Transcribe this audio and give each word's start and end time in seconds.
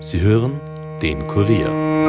Sie 0.00 0.20
hören 0.20 0.60
den 1.02 1.26
Kurier. 1.26 2.06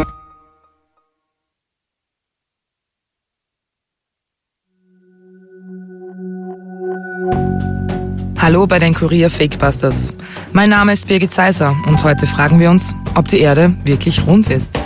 Hallo 8.37 8.67
bei 8.67 8.77
den 8.77 8.93
Kurier 8.93 9.31
Fakebusters. 9.31 10.13
Mein 10.53 10.69
Name 10.69 10.93
ist 10.93 11.07
Birgit 11.07 11.33
Seiser 11.33 11.75
und 11.87 12.03
heute 12.03 12.27
fragen 12.27 12.59
wir 12.59 12.69
uns, 12.69 12.93
ob 13.15 13.27
die 13.27 13.39
Erde 13.39 13.75
wirklich 13.83 14.25
rund 14.27 14.51
ist. 14.51 14.79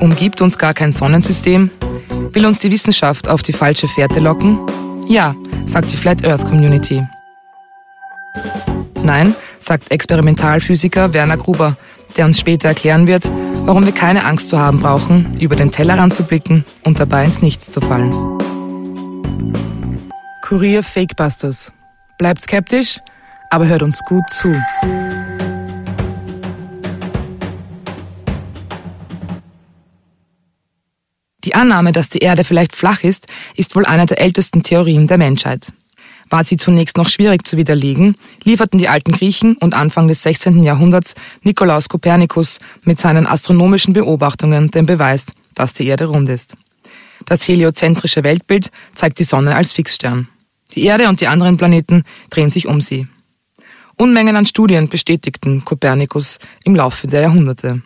Umgibt 0.00 0.40
uns 0.40 0.56
gar 0.56 0.72
kein 0.72 0.92
Sonnensystem? 0.92 1.70
Will 2.32 2.46
uns 2.46 2.60
die 2.60 2.72
Wissenschaft 2.72 3.28
auf 3.28 3.42
die 3.42 3.52
falsche 3.52 3.86
Fährte 3.86 4.20
locken? 4.20 4.60
Ja, 5.06 5.34
sagt 5.66 5.92
die 5.92 5.96
Flat 5.98 6.24
Earth 6.24 6.44
Community. 6.46 7.06
Nein, 9.02 9.34
sagt 9.66 9.90
Experimentalphysiker 9.90 11.12
Werner 11.12 11.36
Gruber, 11.36 11.76
der 12.16 12.24
uns 12.24 12.38
später 12.38 12.68
erklären 12.68 13.06
wird, 13.06 13.28
warum 13.64 13.84
wir 13.84 13.92
keine 13.92 14.24
Angst 14.24 14.48
zu 14.48 14.58
haben 14.58 14.78
brauchen, 14.80 15.36
über 15.40 15.56
den 15.56 15.72
Tellerrand 15.72 16.14
zu 16.14 16.22
blicken 16.22 16.64
und 16.84 17.00
dabei 17.00 17.24
ins 17.24 17.42
Nichts 17.42 17.72
zu 17.72 17.80
fallen. 17.80 18.12
Kurier 20.42 20.84
Fakebusters. 20.84 21.72
Bleibt 22.18 22.42
skeptisch, 22.42 22.98
aber 23.50 23.66
hört 23.66 23.82
uns 23.82 24.00
gut 24.04 24.30
zu. 24.30 24.54
Die 31.44 31.54
Annahme, 31.54 31.90
dass 31.92 32.08
die 32.08 32.18
Erde 32.18 32.44
vielleicht 32.44 32.74
flach 32.76 33.02
ist, 33.02 33.26
ist 33.56 33.74
wohl 33.74 33.84
eine 33.84 34.06
der 34.06 34.20
ältesten 34.20 34.62
Theorien 34.62 35.08
der 35.08 35.18
Menschheit. 35.18 35.72
War 36.28 36.44
sie 36.44 36.56
zunächst 36.56 36.96
noch 36.96 37.08
schwierig 37.08 37.46
zu 37.46 37.56
widerlegen, 37.56 38.16
lieferten 38.42 38.78
die 38.78 38.88
alten 38.88 39.12
Griechen 39.12 39.56
und 39.56 39.74
Anfang 39.74 40.08
des 40.08 40.22
16. 40.22 40.62
Jahrhunderts 40.62 41.14
Nikolaus 41.42 41.88
Kopernikus 41.88 42.58
mit 42.82 42.98
seinen 42.98 43.26
astronomischen 43.26 43.92
Beobachtungen 43.92 44.70
den 44.70 44.86
Beweis, 44.86 45.26
dass 45.54 45.72
die 45.72 45.86
Erde 45.86 46.06
rund 46.06 46.28
ist. 46.28 46.56
Das 47.24 47.46
heliozentrische 47.46 48.24
Weltbild 48.24 48.70
zeigt 48.94 49.18
die 49.18 49.24
Sonne 49.24 49.54
als 49.54 49.72
Fixstern. 49.72 50.28
Die 50.74 50.84
Erde 50.84 51.08
und 51.08 51.20
die 51.20 51.28
anderen 51.28 51.56
Planeten 51.56 52.02
drehen 52.30 52.50
sich 52.50 52.66
um 52.66 52.80
sie. 52.80 53.06
Unmengen 53.96 54.36
an 54.36 54.46
Studien 54.46 54.88
bestätigten 54.88 55.64
Kopernikus 55.64 56.38
im 56.64 56.74
Laufe 56.74 57.06
der 57.06 57.22
Jahrhunderte. 57.22 57.82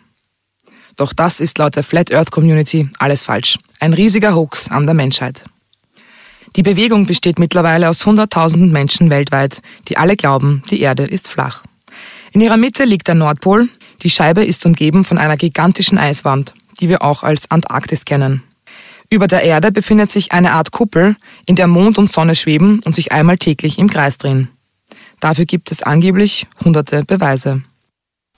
Doch 0.97 1.13
das 1.13 1.39
ist 1.39 1.57
laut 1.57 1.75
der 1.75 1.83
Flat 1.83 2.13
Earth 2.13 2.31
Community 2.31 2.89
alles 2.99 3.23
falsch. 3.23 3.57
Ein 3.79 3.93
riesiger 3.93 4.35
Hoax 4.35 4.69
an 4.69 4.85
der 4.85 4.95
Menschheit. 4.95 5.45
Die 6.55 6.63
Bewegung 6.63 7.05
besteht 7.05 7.39
mittlerweile 7.39 7.87
aus 7.87 8.05
Hunderttausenden 8.05 8.71
Menschen 8.71 9.09
weltweit, 9.09 9.61
die 9.87 9.97
alle 9.97 10.15
glauben, 10.15 10.63
die 10.69 10.81
Erde 10.81 11.03
ist 11.03 11.29
flach. 11.29 11.63
In 12.33 12.41
ihrer 12.41 12.57
Mitte 12.57 12.83
liegt 12.85 13.07
der 13.07 13.15
Nordpol. 13.15 13.69
Die 14.03 14.09
Scheibe 14.09 14.43
ist 14.43 14.65
umgeben 14.65 15.03
von 15.05 15.17
einer 15.17 15.37
gigantischen 15.37 15.97
Eiswand, 15.97 16.53
die 16.79 16.89
wir 16.89 17.01
auch 17.01 17.23
als 17.23 17.51
Antarktis 17.51 18.05
kennen. 18.05 18.43
Über 19.09 19.27
der 19.27 19.43
Erde 19.43 19.71
befindet 19.71 20.11
sich 20.11 20.31
eine 20.31 20.53
Art 20.53 20.71
Kuppel, 20.71 21.17
in 21.45 21.55
der 21.55 21.67
Mond 21.67 21.97
und 21.97 22.11
Sonne 22.11 22.35
schweben 22.35 22.79
und 22.79 22.95
sich 22.95 23.11
einmal 23.11 23.37
täglich 23.37 23.77
im 23.77 23.89
Kreis 23.89 24.17
drehen. 24.17 24.49
Dafür 25.19 25.45
gibt 25.45 25.71
es 25.71 25.83
angeblich 25.83 26.47
hunderte 26.63 27.03
Beweise. 27.03 27.61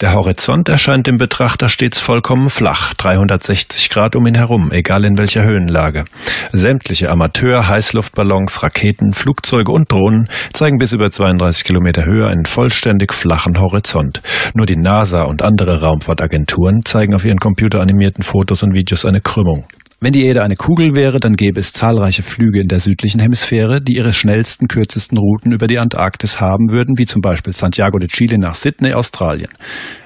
Der 0.04 0.16
Horizont 0.16 0.68
erscheint 0.68 1.08
dem 1.08 1.16
Betrachter 1.16 1.70
stets 1.70 2.02
vollkommen 2.02 2.50
flach, 2.50 2.94
360 2.96 3.90
Grad 3.90 4.18
um 4.18 4.28
ihn 4.28 4.36
herum, 4.36 4.70
egal 4.74 5.06
in 5.06 5.18
welcher 5.18 5.46
Höhenlage. 5.46 6.04
Sämtliche 6.52 7.10
Amateur-, 7.10 7.70
Heißluftballons, 7.70 8.64
Raketen, 8.64 9.14
Flugzeuge 9.14 9.72
und 9.72 9.90
Drohnen 9.90 10.28
zeigen 10.52 10.78
bis 10.78 10.92
über 10.92 11.10
32 11.10 11.64
Kilometer 11.64 12.04
Höhe 12.04 12.28
einen 12.28 12.44
vollständig 12.44 13.14
flachen 13.14 13.62
Horizont. 13.62 14.22
Nur 14.54 14.66
die 14.66 14.76
NASA 14.76 15.24
und 15.24 15.42
andere 15.42 15.80
Raumfahrtagenturen 15.80 16.82
zeigen 16.84 17.16
auf 17.16 17.24
ihren 17.24 17.40
computeranimierten 17.40 18.26
Fotos 18.26 18.62
und 18.62 18.74
Videos 18.74 19.06
eine 19.06 19.22
Krümmung. 19.22 19.68
Wenn 20.04 20.12
die 20.12 20.26
Erde 20.26 20.44
eine 20.44 20.58
Kugel 20.58 20.96
wäre, 20.96 21.18
dann 21.18 21.38
gäbe 21.38 21.62
es 21.62 21.72
zahlreiche 21.72 22.24
Flüge 22.24 22.60
in 22.60 22.68
der 22.68 22.82
südlichen 22.82 23.22
Hemisphäre, 23.22 23.80
die 23.80 23.94
ihre 23.94 24.12
schnellsten, 24.12 24.68
kürzesten 24.68 25.18
Routen 25.18 25.54
über 25.54 25.66
die 25.66 25.80
Antarktis 25.80 26.42
haben 26.42 26.72
würden, 26.72 26.98
wie 26.98 27.06
zum 27.06 27.22
Beispiel 27.22 27.54
Santiago 27.54 28.00
de 28.00 28.10
Chile 28.10 28.38
nach 28.38 28.54
Sydney, 28.54 28.92
Australien. 28.92 29.48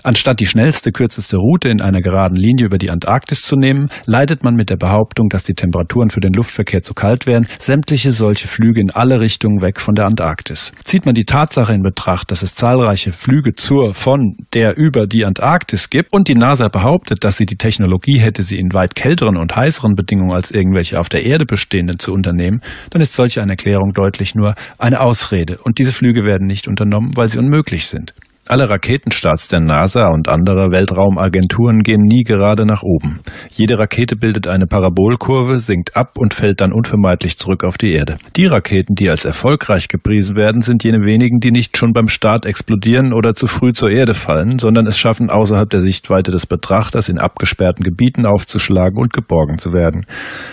Anstatt 0.03 0.39
die 0.39 0.45
schnellste, 0.45 0.91
kürzeste 0.91 1.37
Route 1.37 1.69
in 1.69 1.81
einer 1.81 2.01
geraden 2.01 2.35
Linie 2.35 2.67
über 2.67 2.77
die 2.77 2.91
Antarktis 2.91 3.41
zu 3.41 3.55
nehmen, 3.55 3.89
leitet 4.05 4.43
man 4.43 4.53
mit 4.53 4.69
der 4.69 4.77
Behauptung, 4.77 5.29
dass 5.29 5.41
die 5.41 5.55
Temperaturen 5.55 6.09
für 6.09 6.19
den 6.19 6.33
Luftverkehr 6.33 6.83
zu 6.83 6.93
kalt 6.93 7.25
wären, 7.25 7.47
sämtliche 7.57 8.11
solche 8.11 8.47
Flüge 8.47 8.79
in 8.79 8.91
alle 8.91 9.19
Richtungen 9.19 9.63
weg 9.63 9.81
von 9.81 9.95
der 9.95 10.05
Antarktis. 10.05 10.73
Zieht 10.83 11.07
man 11.07 11.15
die 11.15 11.25
Tatsache 11.25 11.73
in 11.73 11.81
Betracht, 11.81 12.29
dass 12.29 12.43
es 12.43 12.53
zahlreiche 12.53 13.11
Flüge 13.11 13.55
zur, 13.55 13.95
von, 13.95 14.37
der 14.53 14.77
über 14.77 15.07
die 15.07 15.25
Antarktis 15.25 15.89
gibt 15.89 16.13
und 16.13 16.27
die 16.27 16.35
NASA 16.35 16.67
behauptet, 16.67 17.23
dass 17.23 17.37
sie 17.37 17.47
die 17.47 17.57
Technologie 17.57 18.19
hätte, 18.19 18.43
sie 18.43 18.59
in 18.59 18.75
weit 18.75 18.93
kälteren 18.93 19.37
und 19.37 19.55
heißeren 19.55 19.86
besseren 19.87 19.95
Bedingungen 19.95 20.31
als 20.31 20.51
irgendwelche 20.51 20.99
auf 20.99 21.09
der 21.09 21.25
Erde 21.25 21.45
bestehenden 21.45 21.99
zu 21.99 22.13
unternehmen, 22.13 22.61
dann 22.89 23.01
ist 23.01 23.13
solch 23.13 23.39
eine 23.39 23.53
Erklärung 23.53 23.93
deutlich 23.93 24.35
nur 24.35 24.55
eine 24.77 24.99
Ausrede 25.01 25.57
und 25.63 25.79
diese 25.79 25.91
Flüge 25.91 26.23
werden 26.23 26.47
nicht 26.47 26.67
unternommen, 26.67 27.11
weil 27.15 27.29
sie 27.29 27.39
unmöglich 27.39 27.87
sind. 27.87 28.13
Alle 28.49 28.69
Raketenstarts 28.69 29.49
der 29.49 29.59
NASA 29.59 30.07
und 30.07 30.29
anderer 30.29 30.71
Weltraumagenturen 30.71 31.79
gehen 31.79 32.01
nie 32.01 32.23
gerade 32.23 32.65
nach 32.65 32.81
oben. 32.81 33.19
Jede 33.51 33.77
Rakete 33.77 34.15
bildet 34.15 34.47
eine 34.47 34.67
Parabolkurve, 34.67 35.59
sinkt 35.59 35.97
ab 35.97 36.17
und 36.17 36.33
fällt 36.33 36.61
dann 36.61 36.71
unvermeidlich 36.71 37.37
zurück 37.37 37.65
auf 37.65 37.77
die 37.77 37.91
Erde. 37.91 38.17
Die 38.37 38.45
Raketen, 38.45 38.95
die 38.95 39.09
als 39.09 39.25
erfolgreich 39.25 39.89
gepriesen 39.89 40.37
werden, 40.37 40.61
sind 40.61 40.85
jene 40.85 41.03
wenigen, 41.03 41.39
die 41.39 41.51
nicht 41.51 41.75
schon 41.75 41.91
beim 41.91 42.07
Start 42.07 42.45
explodieren 42.45 43.11
oder 43.11 43.33
zu 43.33 43.47
früh 43.47 43.73
zur 43.73 43.89
Erde 43.89 44.13
fallen, 44.13 44.59
sondern 44.59 44.87
es 44.87 44.97
schaffen, 44.97 45.29
außerhalb 45.29 45.69
der 45.69 45.81
Sichtweite 45.81 46.31
des 46.31 46.45
Betrachters 46.45 47.09
in 47.09 47.17
abgesperrten 47.17 47.83
Gebieten 47.83 48.25
aufzuschlagen 48.25 48.97
und 48.97 49.11
geborgen 49.11 49.57
zu 49.57 49.73
werden. 49.73 50.05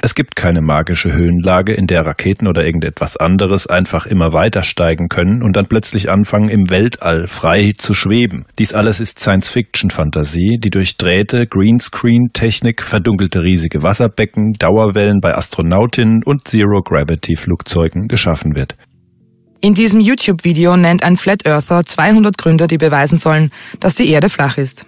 Es 0.03 0.17
gibt 0.17 0.35
keine 0.35 0.63
magische 0.63 1.13
Höhenlage, 1.13 1.75
in 1.75 1.87
der 1.87 2.05
Raketen 2.05 2.49
oder 2.49 2.65
irgendetwas 2.65 3.17
anderes 3.17 3.69
einfach 3.69 4.07
immer 4.07 4.33
weiter 4.33 4.65
steigen 4.65 5.09
können 5.09 5.43
und 5.45 5.57
dann 5.57 5.67
plötzlich 5.67 6.11
anfangen, 6.11 6.49
im 6.49 6.71
Weltall 6.71 7.29
frei 7.29 7.73
zu 7.85 7.95
schweben. 7.95 8.47
Dies 8.59 8.73
alles 8.73 8.99
ist 8.99 9.19
Science-Fiction-Fantasie, 9.21 10.59
die 10.59 10.71
durch 10.71 10.97
Drähte, 10.97 11.47
Greenscreen-Technik, 11.47 12.83
verdunkelte 12.83 13.43
riesige 13.43 13.83
Wasserbecken, 13.83 14.55
Dauerwellen 14.55 15.21
bei 15.21 15.35
Astronautinnen 15.35 16.23
und 16.25 16.49
Zero-Gravity-Flugzeugen 16.49 18.09
geschaffen 18.09 18.55
wird. 18.55 18.75
In 19.61 19.75
diesem 19.75 20.01
YouTube-Video 20.01 20.77
nennt 20.77 21.03
ein 21.03 21.17
Flat 21.17 21.47
Earther 21.47 21.85
200 21.85 22.37
Gründe, 22.39 22.67
die 22.67 22.79
beweisen 22.79 23.19
sollen, 23.19 23.51
dass 23.81 23.95
die 23.95 24.09
Erde 24.09 24.31
flach 24.31 24.59
ist. 24.59 24.87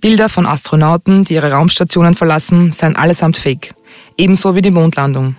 Bilder 0.00 0.28
von 0.28 0.46
Astronauten, 0.46 1.24
die 1.24 1.34
ihre 1.34 1.52
Raumstationen 1.52 2.14
verlassen, 2.14 2.72
seien 2.72 2.96
allesamt 2.96 3.38
fake. 3.38 3.74
Ebenso 4.16 4.54
wie 4.54 4.62
die 4.62 4.70
Mondlandung. 4.70 5.36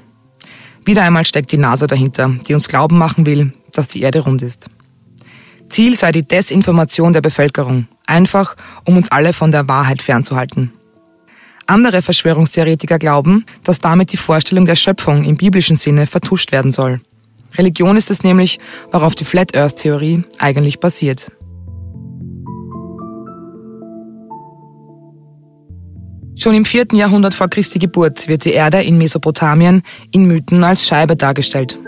Wieder 0.86 1.04
einmal 1.04 1.26
steckt 1.26 1.52
die 1.52 1.58
NASA 1.58 1.88
dahinter, 1.88 2.30
die 2.48 2.54
uns 2.54 2.68
glauben 2.68 2.98
machen 2.98 3.26
will, 3.26 3.54
dass 3.72 3.88
die 3.88 4.02
Erde 4.02 4.20
rund 4.20 4.42
ist. 4.42 4.70
Ziel 5.74 5.96
sei 5.96 6.12
die 6.12 6.22
Desinformation 6.22 7.14
der 7.14 7.22
Bevölkerung, 7.22 7.88
einfach 8.06 8.56
um 8.86 8.96
uns 8.96 9.12
alle 9.12 9.34
von 9.34 9.52
der 9.52 9.68
Wahrheit 9.68 10.04
fernzuhalten. 10.04 10.72
Andere 11.66 12.04
Verschwörungstheoretiker 12.04 13.00
glauben, 13.00 13.44
dass 13.64 13.80
damit 13.80 14.12
die 14.12 14.18
Vorstellung 14.18 14.66
der 14.66 14.76
Schöpfung 14.76 15.24
im 15.24 15.36
biblischen 15.36 15.76
Sinne 15.76 16.06
vertuscht 16.06 16.52
werden 16.52 16.72
soll. 16.72 17.02
Religion 17.58 17.98
ist 17.98 18.12
es 18.12 18.24
nämlich, 18.24 18.60
worauf 18.92 19.16
die 19.16 19.26
Flat 19.26 19.58
Earth 19.58 19.78
Theorie 19.78 20.24
eigentlich 20.38 20.80
basiert. 20.80 21.32
Schon 26.36 26.54
im 26.54 26.66
vierten 26.66 26.98
Jahrhundert 26.98 27.34
vor 27.34 27.48
Christi 27.48 27.80
Geburt 27.80 28.28
wird 28.28 28.46
die 28.46 28.54
Erde 28.54 28.84
in 28.84 29.00
Mesopotamien 29.00 29.82
in 30.12 30.26
Mythen 30.26 30.64
als 30.64 30.86
Scheibe 30.86 31.16
dargestellt. 31.16 31.80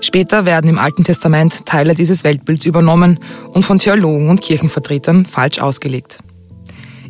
Später 0.00 0.44
werden 0.44 0.68
im 0.68 0.78
Alten 0.78 1.04
Testament 1.04 1.64
Teile 1.66 1.94
dieses 1.94 2.24
Weltbilds 2.24 2.66
übernommen 2.66 3.20
und 3.52 3.64
von 3.64 3.78
Theologen 3.78 4.30
und 4.30 4.40
Kirchenvertretern 4.40 5.26
falsch 5.26 5.60
ausgelegt. 5.60 6.18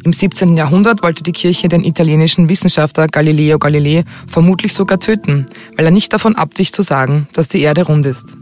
Im 0.05 0.13
17. 0.13 0.57
Jahrhundert 0.57 1.03
wollte 1.03 1.23
die 1.23 1.33
Kirche 1.33 1.69
den 1.69 1.85
italienischen 1.85 2.49
Wissenschaftler 2.49 3.07
Galileo 3.07 3.59
Galilei 3.59 4.03
vermutlich 4.27 4.75
sogar 4.75 4.99
töten, 4.99 5.47
weil 5.77 5.85
er 5.85 5.93
nicht 5.93 6.13
davon 6.13 6.35
abwich 6.35 6.73
zu 6.73 6.83
sagen, 6.83 7.29
dass 7.35 7.49
die 7.49 7.61
Erde 7.61 7.85
rund 7.85 8.05
ist. 8.05 8.37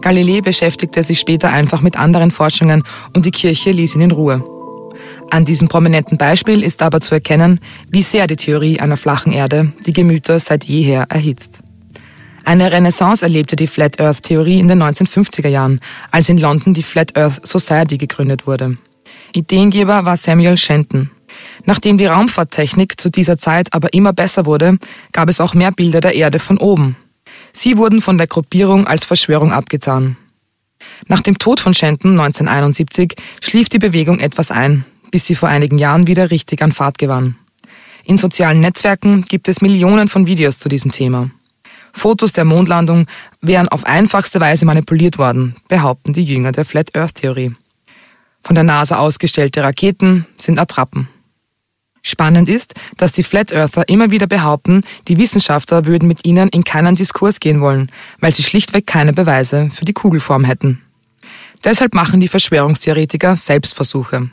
Galilei 0.00 0.40
beschäftigte 0.40 1.04
sich 1.04 1.20
später 1.20 1.50
einfach 1.50 1.80
mit 1.82 1.96
anderen 1.96 2.32
Forschungen 2.32 2.82
und 3.14 3.24
die 3.24 3.30
Kirche 3.30 3.70
ließ 3.70 3.94
ihn 3.94 4.00
in 4.02 4.10
Ruhe. 4.10 4.44
An 5.30 5.44
diesem 5.44 5.68
prominenten 5.68 6.18
Beispiel 6.18 6.62
ist 6.64 6.82
aber 6.82 7.00
zu 7.00 7.14
erkennen, 7.14 7.60
wie 7.88 8.02
sehr 8.02 8.26
die 8.26 8.36
Theorie 8.36 8.80
einer 8.80 8.96
flachen 8.96 9.32
Erde 9.32 9.72
die 9.86 9.92
Gemüter 9.92 10.40
seit 10.40 10.64
jeher 10.64 11.06
erhitzt. 11.08 11.62
Eine 12.44 12.72
Renaissance 12.72 13.24
erlebte 13.24 13.56
die 13.56 13.66
Flat 13.66 14.00
Earth 14.00 14.22
Theorie 14.22 14.58
in 14.58 14.68
den 14.68 14.82
1950er 14.82 15.48
Jahren, 15.48 15.80
als 16.10 16.28
in 16.28 16.38
London 16.38 16.74
die 16.74 16.82
Flat 16.82 17.16
Earth 17.16 17.46
Society 17.46 17.98
gegründet 17.98 18.46
wurde. 18.46 18.76
Ideengeber 19.32 20.04
war 20.04 20.16
Samuel 20.16 20.56
Shenton. 20.56 21.10
Nachdem 21.64 21.98
die 21.98 22.06
Raumfahrttechnik 22.06 23.00
zu 23.00 23.10
dieser 23.10 23.38
Zeit 23.38 23.72
aber 23.72 23.92
immer 23.94 24.12
besser 24.12 24.44
wurde, 24.44 24.78
gab 25.12 25.28
es 25.28 25.40
auch 25.40 25.54
mehr 25.54 25.72
Bilder 25.72 26.00
der 26.00 26.14
Erde 26.14 26.38
von 26.38 26.58
oben. 26.58 26.96
Sie 27.52 27.76
wurden 27.76 28.00
von 28.00 28.18
der 28.18 28.26
Gruppierung 28.26 28.86
als 28.86 29.04
Verschwörung 29.04 29.52
abgetan. 29.52 30.16
Nach 31.06 31.20
dem 31.20 31.38
Tod 31.38 31.60
von 31.60 31.74
Shenton 31.74 32.12
1971 32.12 33.14
schlief 33.40 33.68
die 33.68 33.78
Bewegung 33.78 34.18
etwas 34.18 34.50
ein, 34.50 34.84
bis 35.10 35.26
sie 35.26 35.34
vor 35.34 35.48
einigen 35.48 35.78
Jahren 35.78 36.06
wieder 36.06 36.30
richtig 36.30 36.62
an 36.62 36.72
Fahrt 36.72 36.98
gewann. 36.98 37.36
In 38.04 38.18
sozialen 38.18 38.60
Netzwerken 38.60 39.22
gibt 39.22 39.48
es 39.48 39.60
Millionen 39.60 40.08
von 40.08 40.26
Videos 40.26 40.58
zu 40.58 40.68
diesem 40.68 40.90
Thema. 40.90 41.30
Fotos 41.92 42.32
der 42.32 42.44
Mondlandung 42.44 43.06
wären 43.40 43.68
auf 43.68 43.84
einfachste 43.86 44.40
Weise 44.40 44.64
manipuliert 44.64 45.18
worden, 45.18 45.56
behaupten 45.68 46.12
die 46.12 46.24
Jünger 46.24 46.52
der 46.52 46.64
Flat 46.64 46.96
Earth 46.96 47.14
Theorie. 47.14 47.54
Von 48.42 48.54
der 48.54 48.64
NASA 48.64 48.98
ausgestellte 48.98 49.62
Raketen 49.62 50.26
sind 50.36 50.58
Attrappen. 50.58 51.08
Spannend 52.02 52.48
ist, 52.48 52.74
dass 52.96 53.12
die 53.12 53.22
Flat 53.22 53.52
Earther 53.52 53.88
immer 53.88 54.10
wieder 54.10 54.26
behaupten, 54.26 54.80
die 55.06 55.18
Wissenschaftler 55.18 55.86
würden 55.86 56.08
mit 56.08 56.26
ihnen 56.26 56.48
in 56.48 56.64
keinen 56.64 56.96
Diskurs 56.96 57.38
gehen 57.38 57.60
wollen, 57.60 57.92
weil 58.18 58.32
sie 58.32 58.42
schlichtweg 58.42 58.86
keine 58.86 59.12
Beweise 59.12 59.70
für 59.72 59.84
die 59.84 59.92
Kugelform 59.92 60.44
hätten. 60.44 60.82
Deshalb 61.62 61.94
machen 61.94 62.18
die 62.18 62.26
Verschwörungstheoretiker 62.26 63.36
Selbstversuche. 63.36 64.30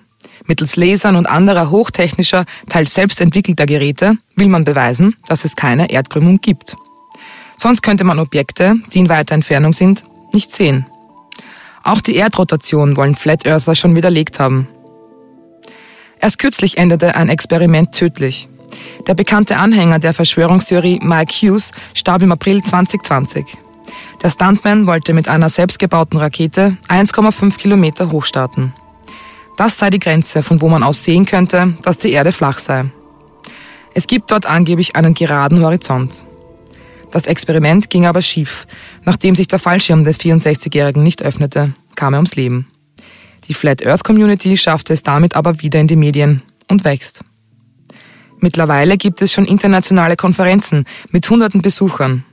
Mittels 0.48 0.78
Lasern 0.78 1.16
und 1.16 1.28
anderer 1.28 1.70
hochtechnischer, 1.70 2.46
teils 2.68 2.96
selbst 2.96 3.22
entwickelter 3.22 3.68
Geräte 3.68 4.16
will 4.36 4.48
man 4.48 4.64
beweisen, 4.64 5.16
dass 5.28 5.46
es 5.46 5.56
keine 5.56 5.92
Erdkrümmung 5.92 6.42
gibt. 6.42 6.76
Sonst 7.60 7.82
könnte 7.82 8.06
man 8.06 8.20
Objekte, 8.20 8.76
die 8.94 9.00
in 9.00 9.10
weiter 9.10 9.36
Entfernung 9.36 9.74
sind, 9.74 10.06
nicht 10.32 10.54
sehen. 10.54 10.86
Auch 11.84 12.00
die 12.00 12.16
Erdrotation 12.16 12.96
wollen 12.96 13.16
Flat 13.16 13.46
Earther 13.46 13.76
schon 13.76 13.98
widerlegt 13.98 14.40
haben. 14.40 14.70
Erst 16.22 16.40
kürzlich 16.40 16.78
endete 16.78 17.16
ein 17.16 17.28
Experiment 17.28 17.92
tödlich. 17.92 18.48
Der 19.08 19.14
bekannte 19.14 19.58
Anhänger 19.58 20.00
der 20.00 20.14
Verschwörungstheorie 20.14 21.02
Mike 21.04 21.34
Hughes 21.34 21.74
starb 21.94 22.22
im 22.22 22.32
April 22.32 22.64
2020. 22.64 23.46
Der 24.24 24.30
Stuntman 24.30 24.88
wollte 24.88 25.12
mit 25.14 25.28
einer 25.28 25.50
selbstgebauten 25.50 26.18
Rakete 26.18 26.78
1,5 26.88 27.58
Kilometer 27.58 28.10
hochstarten. 28.10 28.74
Das 29.58 29.78
sei 29.78 29.90
die 29.90 30.00
Grenze, 30.00 30.44
von 30.44 30.62
wo 30.62 30.70
man 30.70 30.82
aus 30.82 31.04
sehen 31.04 31.26
könnte, 31.26 31.78
dass 31.82 31.98
die 31.98 32.14
Erde 32.14 32.32
flach 32.32 32.60
sei. 32.60 32.86
Es 33.94 34.08
gibt 34.08 34.32
dort 34.32 34.46
angeblich 34.46 34.96
einen 34.96 35.14
geraden 35.14 35.62
Horizont. 35.62 36.24
Das 37.12 37.26
Experiment 37.26 37.90
ging 37.90 38.06
aber 38.06 38.22
schief. 38.22 38.68
Nachdem 39.04 39.36
sich 39.36 39.48
der 39.48 39.60
Fallschirm 39.60 40.04
des 40.04 40.20
64-Jährigen 40.20 41.04
nicht 41.04 41.22
öffnete, 41.24 41.74
kam 41.96 42.14
er 42.14 42.20
ums 42.20 42.36
Leben. 42.36 42.68
Die 43.48 43.54
Flat 43.54 43.86
Earth 43.86 44.04
Community 44.04 44.56
schaffte 44.58 44.94
es 44.94 45.02
damit 45.02 45.36
aber 45.36 45.62
wieder 45.62 45.80
in 45.80 45.88
die 45.88 45.96
Medien 45.96 46.44
und 46.68 46.84
wächst. 46.84 47.22
Mittlerweile 48.40 48.98
gibt 48.98 49.22
es 49.22 49.34
schon 49.34 49.46
internationale 49.46 50.16
Konferenzen 50.16 50.86
mit 51.10 51.30
hunderten 51.30 51.62
Besuchern. 51.62 52.24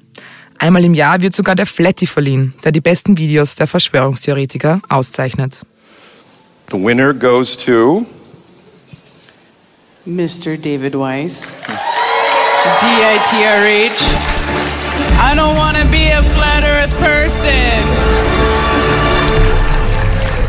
Einmal 0.58 0.84
im 0.84 0.94
Jahr 0.94 1.20
wird 1.20 1.34
sogar 1.34 1.55
der 1.55 1.67
Flatty 1.67 2.06
verliehen, 2.06 2.55
der 2.64 2.72
die 2.72 2.81
besten 2.81 3.19
Videos 3.19 3.56
der 3.56 3.67
Verschwörungstheoretiker 3.67 4.81
auszeichnet. 4.88 5.62
The 6.70 6.79
winner 6.79 7.12
goes 7.14 7.56
to 7.56 8.06
Mr. 10.05 10.56
David 10.56 10.94
Weiss. 10.94 11.56
DITRH. 12.81 14.35
I 15.18 15.34
don't 15.34 15.56
want 15.56 15.76
to 15.76 15.84
be 15.90 16.08
a 16.10 16.22
flat 16.34 16.62
earth 16.64 16.92
person. 16.98 17.82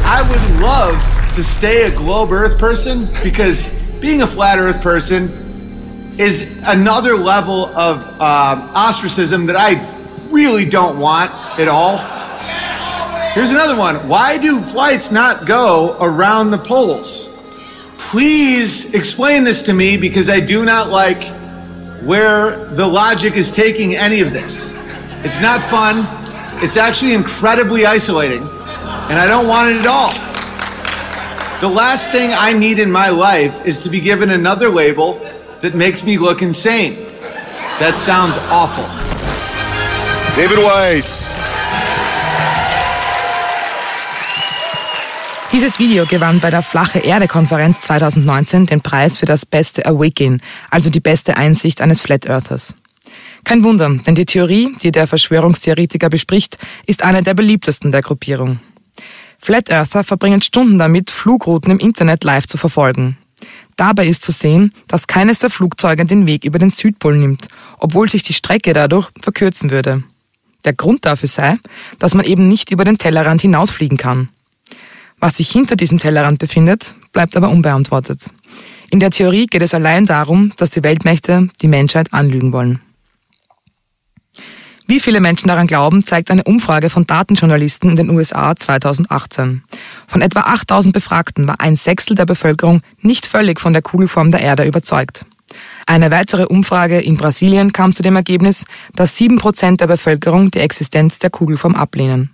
I 0.05 0.21
would 0.29 0.61
love 0.61 1.35
to 1.35 1.43
stay 1.43 1.83
a 1.83 1.95
globe 1.95 2.31
earth 2.31 2.57
person 2.57 3.07
because 3.23 3.69
being 3.99 4.21
a 4.21 4.27
flat 4.27 4.59
earth 4.59 4.81
person 4.81 6.15
is 6.17 6.63
another 6.65 7.15
level 7.15 7.67
of 7.77 8.01
uh, 8.19 8.71
ostracism 8.75 9.45
that 9.45 9.55
I 9.55 9.95
really 10.29 10.65
don't 10.65 10.99
want 10.99 11.31
at 11.59 11.67
all. 11.67 11.97
Here's 13.33 13.51
another 13.51 13.77
one. 13.77 14.07
Why 14.07 14.37
do 14.37 14.61
flights 14.61 15.11
not 15.11 15.45
go 15.45 15.95
around 16.01 16.51
the 16.51 16.57
poles? 16.57 17.27
Please 17.97 18.93
explain 18.95 19.43
this 19.43 19.61
to 19.63 19.73
me 19.73 19.97
because 19.97 20.29
I 20.29 20.39
do 20.39 20.65
not 20.65 20.89
like 20.89 21.21
where 22.03 22.57
the 22.75 22.85
logic 22.85 23.35
is 23.35 23.51
taking 23.51 23.95
any 23.95 24.21
of 24.21 24.33
this. 24.33 24.73
It's 25.25 25.41
not 25.41 25.61
fun. 25.61 26.05
It's 26.63 26.77
actually 26.77 27.13
incredibly 27.13 27.85
isolating, 27.85 28.41
and 28.41 29.19
I 29.19 29.27
don't 29.27 29.47
want 29.47 29.75
it 29.75 29.79
at 29.81 29.88
all. 29.88 30.11
The 31.59 31.67
last 31.67 32.11
thing 32.11 32.31
I 32.33 32.53
need 32.53 32.79
in 32.79 32.91
my 32.91 33.09
life 33.09 33.65
is 33.65 33.79
to 33.79 33.89
be 33.89 33.99
given 33.99 34.31
another 34.31 34.69
label 34.69 35.19
that 35.61 35.73
makes 35.73 36.03
me 36.03 36.17
look 36.17 36.41
insane. 36.41 36.95
That 37.79 37.95
sounds 37.95 38.38
awful. 38.49 38.85
David 40.35 40.59
Weiss. 40.63 41.46
Dieses 45.57 45.80
Video 45.80 46.06
gewann 46.06 46.39
bei 46.39 46.51
der 46.51 46.62
Flache 46.62 47.00
Erde 47.00 47.27
Konferenz 47.27 47.81
2019 47.81 48.68
den 48.68 48.81
Preis 48.81 49.18
für 49.18 49.25
das 49.25 49.44
beste 49.44 49.88
Awakening, 49.88 50.39
also 50.69 50.92
die 50.92 51.00
beste 51.00 51.36
Einsicht 51.36 51.81
eines 51.81 52.00
Flat 52.00 52.27
Earthers. 52.27 52.75
Kein 53.44 53.63
Wunder, 53.63 53.89
denn 53.89 54.13
die 54.13 54.25
Theorie, 54.25 54.75
die 54.83 54.92
der 54.92 55.07
Verschwörungstheoretiker 55.07 56.12
bespricht, 56.12 56.59
ist 56.86 57.01
eine 57.01 57.24
der 57.24 57.33
beliebtesten 57.33 57.92
der 57.92 58.04
Gruppierung. 58.04 58.59
Flat 59.39 59.71
Earther 59.71 60.04
verbringen 60.04 60.44
Stunden 60.44 60.77
damit, 60.77 61.09
Flugrouten 61.09 61.71
im 61.71 61.80
Internet 61.80 62.24
live 62.24 62.45
zu 62.45 62.59
verfolgen. 62.59 63.18
Dabei 63.77 64.06
ist 64.06 64.24
zu 64.24 64.31
sehen, 64.31 64.71
dass 64.88 65.07
keines 65.07 65.39
der 65.39 65.50
Flugzeuge 65.50 66.06
den 66.06 66.27
Weg 66.27 66.45
über 66.45 66.59
den 66.59 66.69
Südpol 66.69 67.18
nimmt, 67.18 67.48
obwohl 67.80 68.07
sich 68.09 68.21
die 68.21 68.33
Strecke 68.33 68.74
dadurch 68.74 69.09
verkürzen 69.21 69.71
würde. 69.71 70.04
Der 70.65 70.74
Grund 70.74 71.04
dafür 71.07 71.30
sei, 71.30 71.57
dass 71.98 72.13
man 72.13 72.25
eben 72.25 72.48
nicht 72.48 72.69
über 72.69 72.86
den 72.86 73.00
Tellerrand 73.00 73.42
hinausfliegen 73.42 73.98
kann. 73.98 74.30
Was 75.19 75.37
sich 75.37 75.49
hinter 75.49 75.75
diesem 75.75 75.97
Tellerrand 75.97 76.39
befindet, 76.39 76.95
bleibt 77.11 77.35
aber 77.35 77.49
unbeantwortet. 77.49 78.29
In 78.91 78.99
der 78.99 79.11
Theorie 79.11 79.47
geht 79.47 79.61
es 79.61 79.73
allein 79.73 80.05
darum, 80.05 80.53
dass 80.57 80.69
die 80.69 80.83
Weltmächte 80.83 81.49
die 81.61 81.67
Menschheit 81.67 82.13
anlügen 82.13 82.53
wollen. 82.53 82.81
Wie 84.89 85.01
viele 85.01 85.19
Menschen 85.19 85.49
daran 85.49 85.67
glauben, 85.67 86.03
zeigt 86.03 86.31
eine 86.31 86.45
Umfrage 86.45 86.89
von 86.89 87.05
Datenjournalisten 87.05 87.89
in 87.89 87.95
den 87.97 88.09
USA 88.09 88.55
2018. 88.55 89.63
Von 90.07 90.21
etwa 90.21 90.41
8000 90.41 90.93
Befragten 90.93 91.45
war 91.45 91.59
ein 91.59 91.75
Sechstel 91.75 92.15
der 92.15 92.25
Bevölkerung 92.25 92.81
nicht 93.01 93.25
völlig 93.25 93.59
von 93.59 93.73
der 93.73 93.81
Kugelform 93.81 94.31
der 94.31 94.39
Erde 94.39 94.63
überzeugt. 94.63 95.25
Eine 95.85 96.09
weitere 96.11 96.45
Umfrage 96.45 96.99
in 96.99 97.17
Brasilien 97.17 97.73
kam 97.73 97.93
zu 97.93 98.01
dem 98.01 98.15
Ergebnis, 98.15 98.65
dass 98.95 99.17
sieben 99.17 99.37
Prozent 99.37 99.81
der 99.81 99.87
Bevölkerung 99.87 100.51
die 100.51 100.59
Existenz 100.59 101.19
der 101.19 101.31
Kugelform 101.31 101.75
ablehnen. 101.75 102.31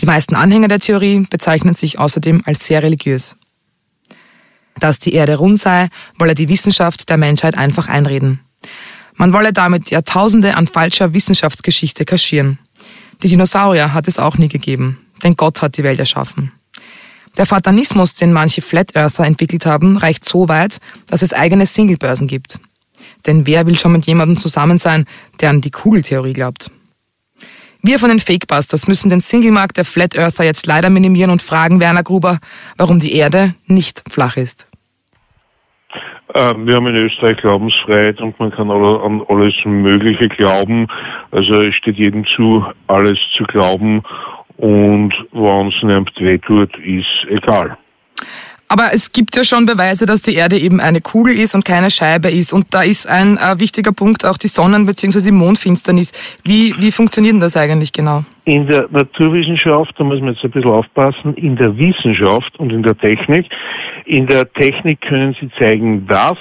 Die 0.00 0.06
meisten 0.06 0.34
Anhänger 0.34 0.68
der 0.68 0.80
Theorie 0.80 1.26
bezeichnen 1.28 1.74
sich 1.74 1.98
außerdem 1.98 2.42
als 2.44 2.66
sehr 2.66 2.82
religiös. 2.82 3.36
Dass 4.78 4.98
die 4.98 5.14
Erde 5.14 5.36
rund 5.36 5.58
sei, 5.58 5.88
wolle 6.18 6.34
die 6.34 6.48
Wissenschaft 6.48 7.08
der 7.08 7.16
Menschheit 7.16 7.56
einfach 7.56 7.88
einreden. 7.88 8.40
Man 9.14 9.32
wolle 9.32 9.52
damit 9.52 9.90
Jahrtausende 9.90 10.54
an 10.56 10.66
falscher 10.66 11.14
Wissenschaftsgeschichte 11.14 12.04
kaschieren. 12.04 12.58
Die 13.22 13.28
Dinosaurier 13.28 13.94
hat 13.94 14.08
es 14.08 14.18
auch 14.18 14.36
nie 14.36 14.48
gegeben, 14.48 14.98
denn 15.22 15.36
Gott 15.36 15.62
hat 15.62 15.78
die 15.78 15.84
Welt 15.84 15.98
erschaffen. 15.98 16.52
Der 17.38 17.46
Fatanismus, 17.46 18.16
den 18.16 18.32
manche 18.32 18.60
Flat 18.62 18.94
Earther 18.94 19.24
entwickelt 19.24 19.64
haben, 19.64 19.96
reicht 19.96 20.24
so 20.24 20.48
weit, 20.48 20.78
dass 21.06 21.22
es 21.22 21.32
eigene 21.32 21.66
Singlebörsen 21.66 22.26
gibt. 22.26 22.58
Denn 23.26 23.46
wer 23.46 23.66
will 23.66 23.78
schon 23.78 23.92
mit 23.92 24.06
jemandem 24.06 24.38
zusammen 24.38 24.78
sein, 24.78 25.06
der 25.40 25.50
an 25.50 25.60
die 25.60 25.70
Kugeltheorie 25.70 26.32
glaubt? 26.32 26.70
Wir 27.82 27.98
von 27.98 28.08
den 28.08 28.20
Fakebusters 28.20 28.88
müssen 28.88 29.10
den 29.10 29.20
Singlemarkt 29.20 29.76
der 29.76 29.84
Flat 29.84 30.16
Earther 30.16 30.44
jetzt 30.44 30.66
leider 30.66 30.90
minimieren 30.90 31.30
und 31.30 31.42
fragen 31.42 31.80
Werner 31.80 32.02
Gruber, 32.02 32.38
warum 32.76 32.98
die 32.98 33.14
Erde 33.14 33.54
nicht 33.66 34.02
flach 34.10 34.36
ist. 34.36 34.68
Ähm, 36.34 36.66
wir 36.66 36.76
haben 36.76 36.86
in 36.88 36.96
Österreich 36.96 37.38
Glaubensfreiheit 37.38 38.20
und 38.20 38.38
man 38.38 38.50
kann 38.50 38.70
an 38.70 39.22
alles 39.28 39.54
Mögliche 39.64 40.28
glauben. 40.28 40.86
Also 41.30 41.62
es 41.62 41.74
steht 41.76 41.96
jedem 41.96 42.26
zu, 42.34 42.64
alles 42.88 43.18
zu 43.36 43.44
glauben 43.44 44.02
und 44.56 45.12
wenn 45.32 45.68
es 45.68 45.82
nicht 45.82 46.20
weh 46.20 46.38
tut, 46.38 46.76
ist 46.78 47.30
egal. 47.30 47.76
Aber 48.68 48.90
es 48.92 49.12
gibt 49.12 49.36
ja 49.36 49.44
schon 49.44 49.64
Beweise, 49.64 50.06
dass 50.06 50.22
die 50.22 50.34
Erde 50.34 50.58
eben 50.58 50.80
eine 50.80 51.00
Kugel 51.00 51.38
ist 51.38 51.54
und 51.54 51.64
keine 51.64 51.90
Scheibe 51.90 52.28
ist. 52.28 52.52
Und 52.52 52.74
da 52.74 52.82
ist 52.82 53.08
ein 53.08 53.36
äh, 53.36 53.60
wichtiger 53.60 53.92
Punkt 53.92 54.24
auch 54.24 54.36
die 54.36 54.48
Sonnen- 54.48 54.86
bzw. 54.86 55.22
die 55.22 55.30
Mondfinsternis. 55.30 56.10
Wie, 56.44 56.74
wie 56.78 56.90
funktioniert 56.90 57.34
denn 57.34 57.40
das 57.40 57.56
eigentlich 57.56 57.92
genau? 57.92 58.24
In 58.44 58.66
der 58.66 58.88
Naturwissenschaft, 58.90 59.94
da 59.98 60.04
muss 60.04 60.20
man 60.20 60.34
jetzt 60.34 60.44
ein 60.44 60.50
bisschen 60.50 60.70
aufpassen, 60.70 61.34
in 61.34 61.54
der 61.56 61.76
Wissenschaft 61.78 62.58
und 62.58 62.72
in 62.72 62.82
der 62.82 62.98
Technik. 62.98 63.46
In 64.04 64.26
der 64.26 64.52
Technik 64.52 65.00
können 65.00 65.36
Sie 65.40 65.48
zeigen, 65.58 66.06
dass 66.08 66.38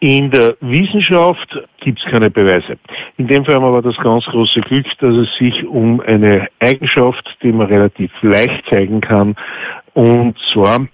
in 0.00 0.30
der 0.30 0.56
Wissenschaft 0.60 1.58
gibt 1.80 1.98
es 1.98 2.10
keine 2.10 2.30
Beweise. 2.30 2.76
In 3.16 3.28
dem 3.28 3.46
Fall 3.46 3.54
haben 3.54 3.62
wir 3.62 3.68
aber 3.68 3.82
das 3.82 3.96
ganz 3.96 4.24
große 4.26 4.60
Glück, 4.60 4.86
dass 5.00 5.14
es 5.14 5.28
sich 5.38 5.66
um 5.66 6.00
eine 6.00 6.48
Eigenschaft, 6.60 7.26
die 7.42 7.50
man 7.50 7.68
relativ 7.68 8.10
leicht 8.20 8.62
zeigen 8.70 9.00
kann, 9.00 9.34
und 9.94 10.36
zwar 10.52 10.86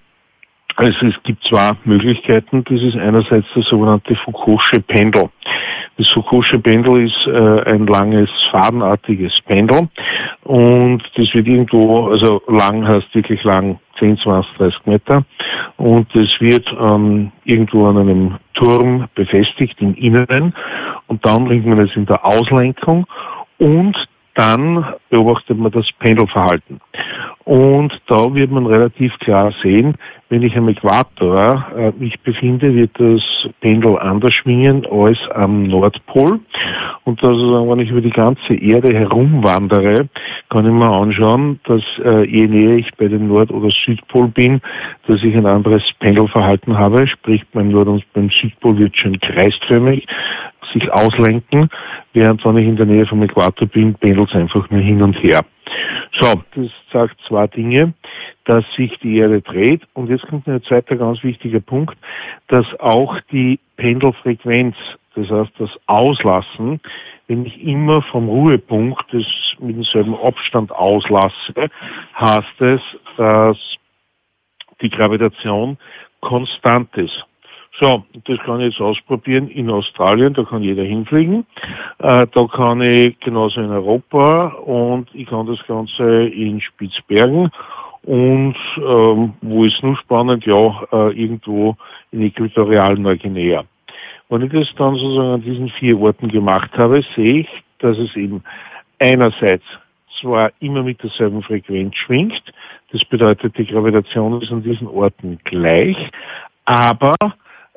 also 0.75 1.05
es 1.07 1.23
gibt 1.23 1.43
zwei 1.45 1.71
Möglichkeiten. 1.85 2.63
Das 2.63 2.81
ist 2.81 2.95
einerseits 2.95 3.47
das 3.55 3.65
sogenannte 3.65 4.15
Foucault'sche 4.15 4.81
Pendel. 4.81 5.29
Das 5.97 6.07
Foucault'sche-Pendel 6.07 7.05
ist 7.05 7.27
äh, 7.27 7.69
ein 7.69 7.85
langes, 7.85 8.29
fadenartiges 8.51 9.31
Pendel 9.45 9.89
und 10.43 11.03
das 11.15 11.33
wird 11.33 11.47
irgendwo, 11.47 12.07
also 12.07 12.41
lang 12.47 12.87
heißt 12.87 13.13
wirklich 13.13 13.43
lang, 13.43 13.79
10, 13.99 14.17
20, 14.17 14.57
30 14.57 14.85
Meter 14.85 15.23
und 15.77 16.07
es 16.15 16.29
wird 16.39 16.65
ähm, 16.79 17.31
irgendwo 17.43 17.87
an 17.87 17.99
einem 17.99 18.35
Turm 18.55 19.07
befestigt 19.13 19.79
im 19.81 19.93
Inneren 19.93 20.55
und 21.07 21.23
dann 21.27 21.45
bringt 21.45 21.67
man 21.67 21.79
es 21.79 21.95
in 21.95 22.07
der 22.07 22.25
Auslenkung 22.25 23.05
und 23.59 23.95
dann 24.33 24.83
beobachtet 25.11 25.59
man 25.59 25.71
das 25.71 25.87
Pendelverhalten. 25.99 26.81
Und 27.45 27.93
da 28.07 28.33
wird 28.33 28.51
man 28.51 28.65
relativ 28.65 29.17
klar 29.19 29.53
sehen, 29.61 29.95
wenn 30.29 30.43
ich 30.43 30.55
am 30.57 30.69
Äquator 30.69 31.67
äh, 31.75 31.91
mich 31.99 32.19
befinde, 32.21 32.73
wird 32.73 32.91
das 32.97 33.21
Pendel 33.59 33.99
anders 33.99 34.33
schwingen 34.33 34.85
als 34.89 35.17
am 35.35 35.63
Nordpol. 35.63 36.39
Und 37.03 37.21
also, 37.21 37.69
wenn 37.69 37.79
ich 37.79 37.91
über 37.91 38.01
die 38.01 38.09
ganze 38.09 38.55
Erde 38.55 38.93
herumwandere, 38.97 40.07
kann 40.49 40.65
ich 40.65 40.71
mir 40.71 40.89
anschauen, 40.89 41.59
dass 41.65 41.81
äh, 42.03 42.25
je 42.25 42.47
näher 42.47 42.77
ich 42.77 42.89
bei 42.97 43.09
dem 43.09 43.27
Nord- 43.27 43.51
oder 43.51 43.69
Südpol 43.85 44.29
bin, 44.29 44.61
dass 45.07 45.21
ich 45.21 45.35
ein 45.35 45.45
anderes 45.45 45.83
Pendelverhalten 45.99 46.77
habe. 46.77 47.07
Sprich, 47.07 47.43
beim 47.51 47.69
Nord- 47.69 47.89
und 47.89 48.03
beim 48.13 48.29
Südpol 48.29 48.77
wird 48.77 48.95
schon 48.95 49.19
kreisförmig 49.19 50.07
sich 50.73 50.91
auslenken, 50.91 51.69
während 52.13 52.43
wenn 52.43 52.57
ich 52.57 52.67
in 52.67 52.75
der 52.75 52.85
Nähe 52.85 53.05
vom 53.05 53.23
Äquator 53.23 53.67
bin, 53.67 53.95
pendelt 53.95 54.29
es 54.29 54.35
einfach 54.35 54.69
nur 54.69 54.81
hin 54.81 55.01
und 55.01 55.13
her. 55.23 55.41
So, 56.19 56.41
das 56.55 56.71
sagt 56.91 57.17
zwei 57.27 57.47
Dinge, 57.47 57.93
dass 58.45 58.63
sich 58.75 58.97
die 58.99 59.17
Erde 59.17 59.41
dreht 59.41 59.81
und 59.93 60.09
jetzt 60.09 60.27
kommt 60.27 60.47
ein 60.47 60.61
zweiter 60.63 60.95
ganz 60.95 61.23
wichtiger 61.23 61.59
Punkt, 61.59 61.97
dass 62.47 62.65
auch 62.79 63.19
die 63.31 63.59
Pendelfrequenz, 63.77 64.75
das 65.15 65.29
heißt 65.29 65.53
das 65.57 65.69
Auslassen, 65.87 66.79
wenn 67.27 67.45
ich 67.45 67.63
immer 67.63 68.01
vom 68.03 68.27
Ruhepunkt 68.27 69.05
das 69.11 69.25
mit 69.59 69.75
demselben 69.75 70.15
Abstand 70.15 70.71
auslasse, 70.71 71.69
heißt 72.19 72.61
es, 72.61 72.81
dass 73.17 73.57
die 74.81 74.89
Gravitation 74.89 75.77
konstant 76.19 76.95
ist. 76.97 77.25
So, 77.79 78.03
das 78.25 78.37
kann 78.39 78.61
ich 78.61 78.73
jetzt 78.73 78.81
ausprobieren 78.81 79.47
in 79.47 79.69
Australien, 79.69 80.33
da 80.33 80.43
kann 80.43 80.61
jeder 80.61 80.83
hinfliegen. 80.83 81.45
Äh, 81.97 82.27
da 82.31 82.47
kann 82.47 82.81
ich 82.81 83.19
genauso 83.19 83.61
in 83.61 83.71
Europa 83.71 84.47
und 84.65 85.09
ich 85.13 85.27
kann 85.27 85.47
das 85.47 85.65
Ganze 85.65 86.25
in 86.25 86.61
Spitzbergen 86.61 87.49
und 88.03 88.55
ähm, 88.77 89.33
wo 89.41 89.65
ist 89.65 89.81
nur 89.81 89.97
spannend, 89.97 90.45
ja, 90.45 90.83
äh, 90.91 91.19
irgendwo 91.19 91.75
in 92.11 92.21
äquatorialen 92.21 93.01
Neuguinea. 93.01 93.63
Wenn 94.29 94.41
ich 94.43 94.51
das 94.51 94.67
dann 94.77 94.95
sozusagen 94.95 95.33
an 95.33 95.41
diesen 95.41 95.69
vier 95.69 95.99
Orten 95.99 96.27
gemacht 96.27 96.71
habe, 96.77 97.03
sehe 97.15 97.41
ich, 97.41 97.47
dass 97.79 97.97
es 97.97 98.15
eben 98.15 98.43
einerseits 98.99 99.63
zwar 100.21 100.51
immer 100.59 100.83
mit 100.83 101.01
derselben 101.01 101.41
Frequenz 101.41 101.95
schwingt, 101.95 102.43
das 102.91 103.03
bedeutet, 103.05 103.57
die 103.57 103.65
Gravitation 103.65 104.41
ist 104.41 104.51
an 104.51 104.61
diesen 104.61 104.87
Orten 104.87 105.39
gleich, 105.43 105.97
aber 106.65 107.15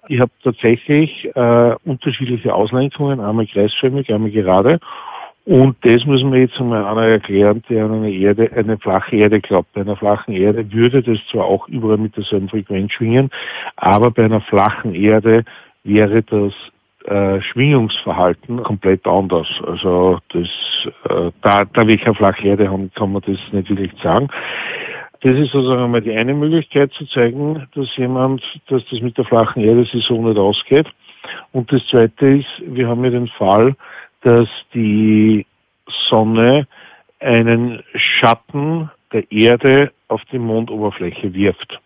ich 0.08 0.20
habe 0.20 0.30
tatsächlich 0.42 1.28
äh, 1.34 1.74
unterschiedliche 1.84 2.54
Auslenkungen, 2.54 3.20
einmal 3.20 3.46
kreisförmig, 3.46 4.12
einmal 4.12 4.30
gerade. 4.30 4.80
Und 5.44 5.76
das 5.82 6.04
müssen 6.04 6.32
wir 6.32 6.40
jetzt 6.40 6.58
einmal 6.58 6.84
einer 6.84 7.06
erklären, 7.06 7.62
der 7.70 7.84
an 7.84 7.94
eine 7.94 8.10
Erde, 8.10 8.50
eine 8.52 8.78
flache 8.78 9.14
Erde 9.14 9.40
glaubt. 9.40 9.72
Bei 9.74 9.82
einer 9.82 9.96
flachen 9.96 10.34
Erde 10.34 10.72
würde 10.72 11.02
das 11.02 11.18
zwar 11.30 11.44
auch 11.44 11.68
überall 11.68 11.98
mit 11.98 12.16
derselben 12.16 12.48
Frequenz 12.48 12.92
schwingen, 12.92 13.30
aber 13.76 14.10
bei 14.10 14.24
einer 14.24 14.40
flachen 14.40 14.94
Erde 14.94 15.44
wäre 15.84 16.24
das 16.24 16.52
äh, 17.04 17.40
Schwingungsverhalten 17.40 18.64
komplett 18.64 19.06
anders. 19.06 19.46
Also 19.64 20.18
das, 20.32 20.48
äh, 21.08 21.30
da, 21.42 21.64
da 21.64 21.86
wir 21.86 21.96
keine 21.98 22.16
flache 22.16 22.48
Erde 22.48 22.68
haben, 22.68 22.90
kann 22.96 23.12
man 23.12 23.22
das 23.22 23.38
nicht 23.52 23.70
wirklich 23.70 23.92
sagen. 24.02 24.28
Das 25.20 25.34
ist 25.34 25.52
sozusagen 25.52 25.82
einmal 25.82 26.02
die 26.02 26.14
eine 26.14 26.34
Möglichkeit 26.34 26.92
zu 26.92 27.06
zeigen, 27.06 27.66
dass 27.74 27.96
jemand, 27.96 28.42
dass 28.68 28.82
das 28.90 29.00
mit 29.00 29.16
der 29.16 29.24
flachen 29.24 29.62
Erde 29.62 29.84
sich 29.84 30.04
so 30.04 30.20
nicht 30.20 30.38
ausgeht. 30.38 30.86
Und 31.52 31.72
das 31.72 31.82
zweite 31.90 32.26
ist, 32.26 32.46
wir 32.60 32.88
haben 32.88 33.04
ja 33.04 33.10
den 33.10 33.28
Fall, 33.28 33.74
dass 34.22 34.48
die 34.74 35.46
Sonne 36.08 36.66
einen 37.20 37.82
Schatten 37.94 38.90
der 39.12 39.30
Erde 39.30 39.92
auf 40.08 40.22
die 40.30 40.38
Mondoberfläche 40.38 41.32
wirft. 41.32 41.80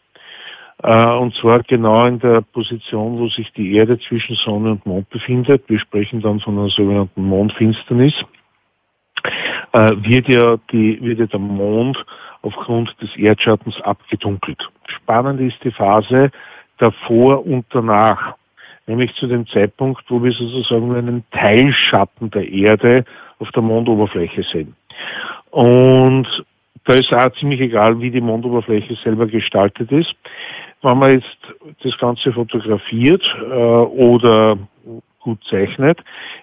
Äh, 0.83 1.07
und 1.17 1.35
zwar 1.37 1.63
genau 1.63 2.07
in 2.07 2.19
der 2.19 2.41
Position, 2.41 3.19
wo 3.19 3.29
sich 3.29 3.53
die 3.53 3.75
Erde 3.75 3.99
zwischen 4.01 4.37
Sonne 4.37 4.73
und 4.73 4.87
Mond 4.87 5.09
befindet. 5.11 5.65
Wir 5.69 5.79
sprechen 5.79 6.21
dann 6.23 6.41
von 6.41 6.59
einer 6.59 6.69
sogenannten 6.69 7.23
Mondfinsternis. 7.23 8.15
Äh, 9.73 9.89
wird 10.03 10.29
ja 10.35 10.57
die, 10.73 11.01
wird 11.01 11.21
ja 11.21 11.27
der 11.27 11.39
Mond 11.39 11.97
aufgrund 12.43 12.95
des 13.01 13.15
Erdschattens 13.17 13.81
abgedunkelt. 13.83 14.61
Spannend 14.89 15.41
ist 15.41 15.63
die 15.63 15.71
Phase 15.71 16.31
davor 16.79 17.47
und 17.47 17.67
danach, 17.71 18.35
nämlich 18.87 19.15
zu 19.15 19.27
dem 19.27 19.47
Zeitpunkt, 19.47 20.03
wo 20.09 20.23
wir 20.23 20.33
sozusagen 20.33 20.95
einen 20.95 21.25
Teilschatten 21.31 22.31
der 22.31 22.49
Erde 22.51 23.05
auf 23.39 23.51
der 23.53 23.63
Mondoberfläche 23.63 24.43
sehen. 24.53 24.75
Und 25.51 26.27
da 26.85 26.95
ist 26.95 27.13
auch 27.13 27.33
ziemlich 27.39 27.61
egal, 27.61 28.01
wie 28.01 28.11
die 28.11 28.21
Mondoberfläche 28.21 28.97
selber 29.05 29.27
gestaltet 29.27 29.93
ist. 29.93 30.15
Wenn 30.83 30.99
man 30.99 31.13
jetzt 31.13 31.37
das 31.85 31.97
Ganze 31.99 32.33
fotografiert 32.33 33.23
äh, 33.39 33.55
oder 33.55 34.57
gut 35.21 35.39
zeichnet, 35.49 35.99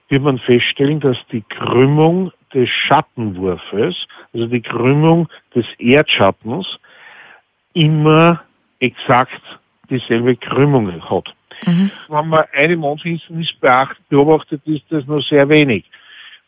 wird 0.10 0.22
man 0.22 0.38
feststellen, 0.38 1.00
dass 1.00 1.18
die 1.32 1.42
Krümmung 1.42 2.32
des 2.58 2.70
Schattenwurfes, 2.70 3.96
also 4.34 4.48
die 4.48 4.62
Krümmung 4.62 5.30
des 5.54 5.66
Erdschattens, 5.78 6.66
immer 7.74 8.42
exakt 8.80 9.42
dieselbe 9.92 10.36
Krümmung 10.36 10.92
hat. 11.08 11.34
Mhm. 11.66 11.92
Wenn 12.10 12.28
man 12.30 12.46
eine 12.54 12.76
Mondfinsternis 12.76 13.50
beobachtet, 14.10 14.62
ist 14.66 14.86
das 14.90 15.06
nur 15.06 15.22
sehr 15.22 15.48
wenig. 15.50 15.86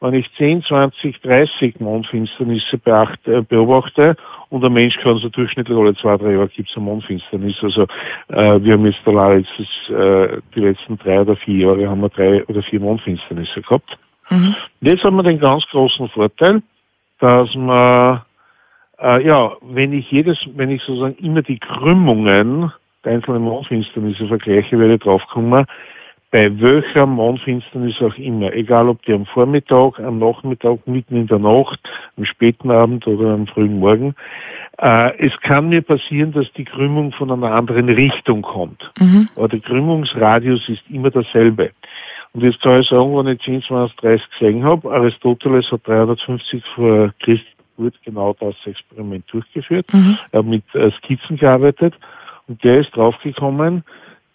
Wenn 0.01 0.13
ich 0.13 0.27
10, 0.37 0.63
20, 0.63 1.21
30 1.21 1.79
Mondfinsternisse 1.79 2.77
beachte, 2.77 3.43
beobachte 3.43 4.15
und 4.49 4.63
ein 4.63 4.73
Mensch 4.73 4.95
kann 4.97 5.17
so 5.17 5.29
durchschnittlich 5.29 5.77
alle 5.77 5.95
zwei, 5.95 6.17
drei 6.17 6.31
Jahre 6.31 6.47
gibt 6.47 6.69
es 6.69 6.75
eine 6.75 6.85
Mondfinsternis. 6.85 7.57
Also 7.61 7.83
äh, 8.29 8.63
wir 8.63 8.73
haben 8.73 8.85
jetzt 8.85 9.01
da 9.05 9.33
jetzt 9.33 9.59
äh, 9.89 10.41
die 10.55 10.61
letzten 10.61 10.97
drei 10.97 11.21
oder 11.21 11.35
vier 11.35 11.67
Jahre 11.67 11.89
haben 11.89 12.01
wir 12.01 12.09
drei 12.09 12.43
oder 12.45 12.63
vier 12.63 12.79
Mondfinsternisse 12.79 13.61
gehabt. 13.61 13.97
Mhm. 14.29 14.55
Jetzt 14.81 15.03
haben 15.03 15.15
wir 15.15 15.23
den 15.23 15.39
ganz 15.39 15.63
großen 15.71 16.09
Vorteil, 16.09 16.61
dass 17.19 17.53
man, 17.55 18.21
äh, 18.99 19.25
ja, 19.25 19.51
wenn 19.61 19.93
ich 19.93 20.09
jedes, 20.11 20.37
wenn 20.55 20.69
ich 20.69 20.81
sozusagen 20.83 21.15
immer 21.15 21.41
die 21.41 21.59
Krümmungen 21.59 22.71
der 23.03 23.13
einzelnen 23.13 23.43
Mondfinsternisse 23.43 24.27
vergleiche, 24.27 24.77
werde 24.77 24.95
ich 24.95 25.01
draufkommen, 25.01 25.65
bei 26.31 26.59
welcher 26.61 27.07
Mondfinsternis 27.07 27.99
auch 28.01 28.15
immer, 28.17 28.53
egal 28.53 28.87
ob 28.87 29.01
die 29.03 29.13
am 29.13 29.25
Vormittag, 29.25 29.99
am 29.99 30.19
Nachmittag, 30.19 30.85
mitten 30.85 31.15
in 31.15 31.27
der 31.27 31.39
Nacht, 31.39 31.79
am 32.17 32.25
späten 32.25 32.69
Abend 32.69 33.07
oder 33.07 33.33
am 33.33 33.47
frühen 33.47 33.79
Morgen, 33.79 34.13
äh, 34.77 35.25
es 35.25 35.31
kann 35.41 35.69
mir 35.69 35.81
passieren, 35.81 36.31
dass 36.31 36.45
die 36.53 36.65
Krümmung 36.65 37.11
von 37.13 37.31
einer 37.31 37.51
anderen 37.51 37.89
Richtung 37.89 38.43
kommt. 38.43 38.91
Mhm. 38.99 39.27
Aber 39.35 39.47
der 39.47 39.59
Krümmungsradius 39.59 40.69
ist 40.69 40.83
immer 40.89 41.09
derselbe. 41.09 41.71
Und 42.33 42.43
jetzt 42.43 42.61
kann 42.61 42.81
ich 42.81 42.87
sagen, 42.87 43.15
wenn 43.15 43.27
ich 43.27 43.41
10, 43.41 43.63
20, 43.63 43.97
30 43.97 44.29
gesehen 44.31 44.63
habe, 44.63 44.91
Aristoteles 44.91 45.71
hat 45.71 45.87
350 45.87 46.63
vor 46.75 47.13
Christus 47.19 47.93
genau 48.03 48.35
das 48.39 48.55
Experiment 48.65 49.25
durchgeführt. 49.31 49.91
Mhm. 49.93 50.17
Er 50.31 50.39
hat 50.39 50.45
mit 50.45 50.63
äh, 50.75 50.91
Skizzen 50.91 51.37
gearbeitet 51.37 51.95
und 52.47 52.63
der 52.63 52.81
ist 52.81 52.95
draufgekommen, 52.95 53.83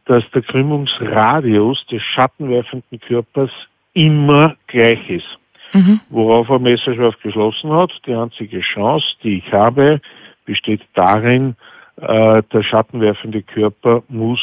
dass 0.07 0.25
der 0.35 0.43
Krümmungsradius 0.43 1.87
des 1.87 2.03
schattenwerfenden 2.03 3.01
Körpers 3.01 3.51
immer 3.93 4.57
gleich 4.67 5.09
ist. 5.09 5.39
Mhm. 5.73 6.01
Worauf 6.11 6.49
er 6.49 6.59
messerscharf 6.59 7.19
geschlossen 7.23 7.73
hat, 7.73 7.91
die 8.07 8.15
einzige 8.15 8.61
Chance, 8.61 9.07
die 9.23 9.39
ich 9.39 9.53
habe, 9.53 10.01
besteht 10.45 10.83
darin, 10.95 11.57
äh, 11.97 12.43
der 12.53 12.63
schattenwerfende 12.63 13.43
Körper 13.43 14.03
muss 14.09 14.41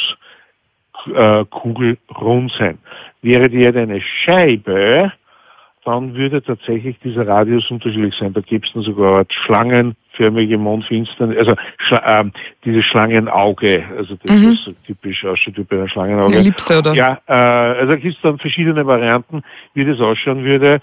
äh, 1.14 1.46
kugelrund 1.46 2.52
sein. 2.58 2.78
Wäre 3.22 3.50
die 3.50 3.62
Erde 3.62 3.82
eine 3.82 4.02
Scheibe, 4.02 5.12
dann 5.86 6.14
würde 6.14 6.42
tatsächlich 6.42 6.98
dieser 7.00 7.28
Radius 7.28 7.70
unterschiedlich 7.72 8.14
sein. 8.20 8.34
Da 8.34 8.42
gibt 8.42 8.68
es 8.68 8.74
dann 8.74 8.84
sogar 8.84 9.26
schlangenförmige 9.46 10.58
Mondfinsternis, 10.58 11.38
also 11.38 11.56
schla 11.78 12.22
äh, 12.22 12.26
dieses 12.66 12.86
Schlangenauge, 12.86 13.84
also 13.98 14.16
das 14.24 14.32
mhm. 14.32 14.52
ist 14.52 14.64
so 14.64 14.74
typisch 14.86 15.26
ausschaut 15.26 15.58
wie 15.58 15.64
bei 15.64 15.78
einer 15.78 15.90
Schlangenauge. 15.90 16.38
Ellipse, 16.38 16.80
oder? 16.80 16.94
Ja, 16.94 17.20
äh, 17.28 17.34
also 17.34 17.98
gibt 17.98 18.16
es 18.16 18.22
dann 18.22 18.38
verschiedene 18.38 18.86
Varianten, 18.86 19.42
wie 19.74 19.86
das 19.86 20.00
ausschauen 20.00 20.44
würde. 20.44 20.80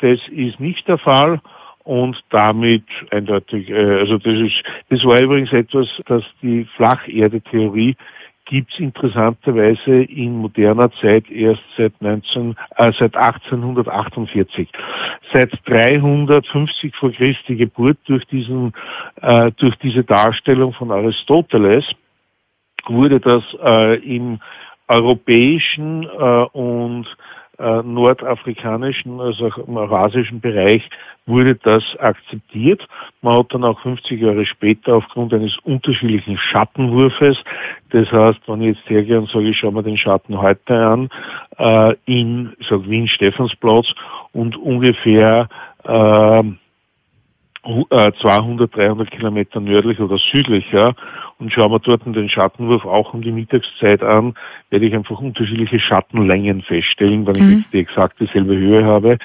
Das 0.00 0.18
ist 0.30 0.60
nicht 0.60 0.86
der 0.88 0.98
Fall 0.98 1.40
und 1.84 2.16
damit 2.30 2.84
eindeutig, 3.10 3.70
äh, 3.70 4.00
also 4.00 4.18
das 4.18 4.34
ist, 4.34 4.62
das 4.90 5.04
war 5.04 5.20
übrigens 5.20 5.52
etwas, 5.52 5.88
das 6.06 6.22
die 6.42 6.66
Flacherde-Theorie 6.76 7.96
gibt 8.46 8.72
es 8.72 8.80
interessanterweise 8.80 10.02
in 10.02 10.36
moderner 10.36 10.90
Zeit 11.00 11.30
erst 11.30 11.62
seit 11.76 12.00
19, 12.00 12.56
äh, 12.76 12.92
seit 12.98 13.16
1848. 13.16 14.68
Seit 15.32 15.50
350 15.66 16.94
vor 16.96 17.12
Christi 17.12 17.56
Geburt 17.56 17.98
durch 18.06 18.24
diesen, 18.26 18.72
äh, 19.20 19.50
durch 19.56 19.76
diese 19.76 20.04
Darstellung 20.04 20.72
von 20.72 20.90
Aristoteles 20.90 21.84
wurde 22.86 23.20
das 23.20 23.42
äh, 23.62 23.96
im 24.16 24.40
europäischen 24.88 26.02
äh, 26.04 26.44
und 26.52 27.06
äh, 27.58 27.82
nordafrikanischen, 27.82 29.20
also 29.20 29.48
auch 29.48 29.58
im 29.58 29.76
eurasischen 29.76 30.40
Bereich 30.40 30.88
wurde 31.26 31.54
das 31.56 31.84
akzeptiert. 31.98 32.86
Man 33.20 33.38
hat 33.38 33.54
dann 33.54 33.64
auch 33.64 33.80
50 33.80 34.20
Jahre 34.20 34.44
später 34.46 34.94
aufgrund 34.94 35.32
eines 35.32 35.56
unterschiedlichen 35.62 36.38
Schattenwurfes, 36.38 37.36
das 37.90 38.10
heißt, 38.10 38.40
wenn 38.46 38.62
ich 38.62 38.76
jetzt 38.76 38.90
hergehe 38.90 39.18
und 39.18 39.30
sage, 39.30 39.48
ich 39.50 39.58
schaue 39.58 39.72
mir 39.72 39.82
den 39.82 39.98
Schatten 39.98 40.40
heute 40.40 40.74
an, 40.74 41.08
äh, 41.58 41.94
in, 42.06 42.52
ich 42.58 42.66
sag 42.68 42.88
Wien 42.88 43.08
Stephansplatz 43.08 43.86
und 44.32 44.56
ungefähr 44.56 45.48
äh, 45.84 46.42
200, 47.64 48.74
300 48.74 49.10
Kilometer 49.10 49.60
nördlich 49.60 50.00
oder 50.00 50.18
südlicher 50.18 50.94
und 51.38 51.52
schauen 51.52 51.70
wir 51.70 51.78
dort 51.78 52.04
den 52.04 52.28
Schattenwurf 52.28 52.84
auch 52.84 53.14
um 53.14 53.22
die 53.22 53.30
Mittagszeit 53.30 54.02
an, 54.02 54.34
werde 54.70 54.86
ich 54.86 54.94
einfach 54.94 55.20
unterschiedliche 55.20 55.78
Schattenlängen 55.78 56.62
feststellen, 56.62 57.24
weil 57.26 57.34
mhm. 57.34 57.40
ich 57.40 57.58
jetzt 57.58 57.72
die 57.72 57.78
exakt 57.78 58.20
dieselbe 58.20 58.56
Höhe 58.56 58.84
habe. 58.84 59.18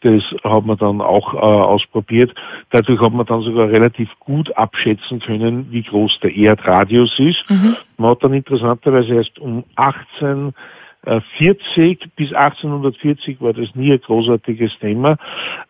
Das 0.00 0.22
hat 0.44 0.66
man 0.66 0.76
dann 0.78 1.00
auch 1.00 1.34
äh, 1.34 1.38
ausprobiert. 1.38 2.34
Dadurch 2.70 3.00
hat 3.00 3.12
man 3.12 3.26
dann 3.26 3.40
sogar 3.40 3.68
relativ 3.70 4.08
gut 4.18 4.54
abschätzen 4.56 5.20
können, 5.20 5.68
wie 5.70 5.82
groß 5.82 6.20
der 6.22 6.34
Erdradius 6.36 7.18
ist. 7.18 7.44
Mhm. 7.48 7.76
Man 7.96 8.10
hat 8.10 8.22
dann 8.22 8.34
interessanterweise 8.34 9.14
erst 9.14 9.38
um 9.38 9.64
18 9.76 10.54
40 11.38 12.16
bis 12.16 12.32
1840 12.32 13.40
war 13.40 13.52
das 13.52 13.74
nie 13.74 13.92
ein 13.92 14.00
großartiges 14.00 14.72
Thema. 14.80 15.18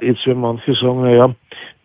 Jetzt 0.01 0.25
werden 0.27 0.41
manche 0.41 0.75
sagen, 0.75 1.03
naja, 1.03 1.35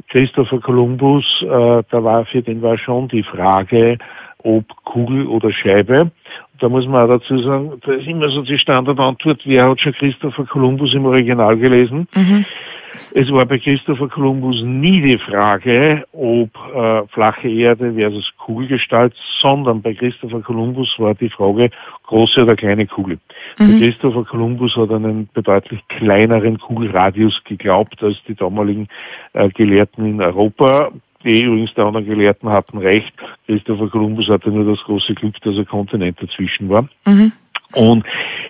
Christopher 0.08 0.60
Columbus, 0.60 1.26
äh, 1.42 1.48
da 1.48 2.04
war 2.04 2.26
für 2.26 2.42
den 2.42 2.62
war 2.62 2.78
schon 2.78 3.08
die 3.10 3.24
Frage, 3.24 3.98
ob 4.44 4.66
Kugel 4.86 5.28
oder 5.28 5.52
Scheibe. 5.52 6.12
Da 6.60 6.70
muss 6.70 6.88
man 6.88 7.04
auch 7.10 7.20
dazu 7.20 7.42
sagen, 7.42 7.74
da 7.86 7.94
ist 7.94 8.08
immer 8.08 8.30
so 8.30 8.42
die 8.42 8.58
Standardantwort, 8.58 9.42
wer 9.46 9.70
hat 9.70 9.80
schon 9.82 9.94
Christopher 9.94 10.46
Columbus 10.46 10.94
im 10.94 11.06
Original 11.06 11.58
gelesen? 11.58 12.08
Mhm. 12.14 12.46
Es 12.94 13.32
war 13.32 13.46
bei 13.46 13.58
Christopher 13.58 14.08
Columbus 14.08 14.62
nie 14.64 15.02
die 15.02 15.18
Frage, 15.18 16.06
ob 16.12 16.50
äh, 16.74 17.08
flache 17.08 17.50
Erde 17.50 17.94
versus 17.94 18.30
Kugelgestalt, 18.38 19.14
sondern 19.42 19.82
bei 19.82 19.94
Christopher 19.94 20.42
Columbus 20.42 20.90
war 20.98 21.14
die 21.16 21.30
Frage 21.30 21.70
große 22.04 22.42
oder 22.42 22.56
kleine 22.56 22.88
Kugel. 22.88 23.20
Mhm. 23.58 23.80
Christopher 23.80 24.24
Columbus 24.24 24.76
hat 24.76 24.92
einen 24.92 25.30
bedeutlich 25.34 25.80
kleineren 25.88 26.58
Kugelradius 26.60 27.40
geglaubt 27.44 28.02
als 28.04 28.18
die 28.28 28.36
damaligen 28.36 28.88
äh, 29.34 29.50
Gelehrten 29.50 30.06
in 30.06 30.22
Europa. 30.22 30.92
Die 31.24 31.42
übrigens 31.42 31.74
der 31.74 31.86
anderen 31.86 32.06
Gelehrten 32.06 32.50
hatten 32.50 32.78
recht. 32.78 33.12
Christopher 33.46 33.90
Columbus 33.90 34.30
hatte 34.30 34.50
nur 34.50 34.74
das 34.74 34.84
große 34.86 35.14
Glück, 35.16 35.36
dass 35.42 35.58
ein 35.58 35.66
Kontinent 35.66 36.22
dazwischen 36.22 36.70
war. 36.70 36.88
Mhm. 37.06 37.34
Und 37.74 38.06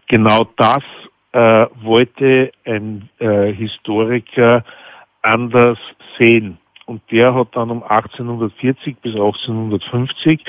genau 0.07 0.47
das 0.57 0.83
äh, 1.31 1.65
wollte 1.81 2.51
ein 2.65 3.09
äh, 3.19 3.51
Historiker 3.53 4.63
anders 5.21 5.77
sehen. 6.17 6.57
Und 6.89 7.03
der 7.11 7.35
hat 7.35 7.49
dann 7.51 7.69
um 7.69 7.83
1840 7.83 8.97
bis 8.97 9.13
1850 9.13 10.43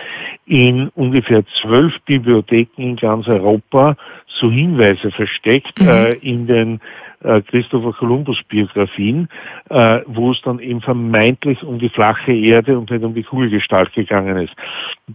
in 0.46 0.88
ungefähr 0.94 1.44
zwölf 1.60 1.92
Bibliotheken 2.06 2.80
in 2.80 2.96
ganz 2.96 3.28
Europa 3.28 3.94
so 4.40 4.50
Hinweise 4.50 5.10
versteckt 5.10 5.78
mhm. 5.78 5.88
äh, 5.88 6.12
in 6.14 6.46
den 6.46 6.80
äh, 7.22 7.42
Christopher 7.42 7.92
Columbus 7.92 8.38
Biografien, 8.48 9.28
äh, 9.68 10.00
wo 10.06 10.32
es 10.32 10.40
dann 10.42 10.60
eben 10.60 10.80
vermeintlich 10.80 11.62
um 11.62 11.78
die 11.78 11.90
flache 11.90 12.32
Erde 12.32 12.78
und 12.78 12.90
nicht 12.90 13.04
um 13.04 13.12
die 13.12 13.22
Kugelgestalt 13.22 13.92
gegangen 13.92 14.38
ist. 14.38 14.54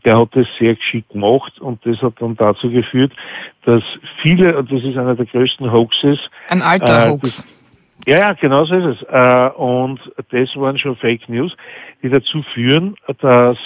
Der 0.06 0.20
hat 0.20 0.30
das 0.34 0.46
sehr 0.60 0.76
geschickt 0.76 1.10
gemacht 1.10 1.60
und 1.60 1.84
das 1.88 1.98
hat 2.04 2.14
dann 2.20 2.36
dazu 2.36 2.70
geführt, 2.70 3.14
dass 3.64 3.82
viele, 4.22 4.60
und 4.60 4.72
das 4.72 4.84
ist 4.84 4.96
einer 4.96 5.16
der 5.16 5.26
größten 5.26 5.72
Hoaxes. 5.72 6.20
Ein 6.50 6.62
alter 6.62 7.08
äh, 7.08 7.10
Hoax. 7.10 7.55
Ja, 8.06 8.18
ja, 8.20 8.34
genau 8.34 8.66
so 8.66 8.76
ist 8.76 9.02
es. 9.02 9.08
Äh, 9.10 9.50
und 9.56 10.00
das 10.32 10.56
waren 10.56 10.78
schon 10.78 10.96
Fake 10.96 11.28
News, 11.28 11.56
die 12.02 12.10
dazu 12.10 12.44
führen, 12.54 12.96
dass 13.22 13.58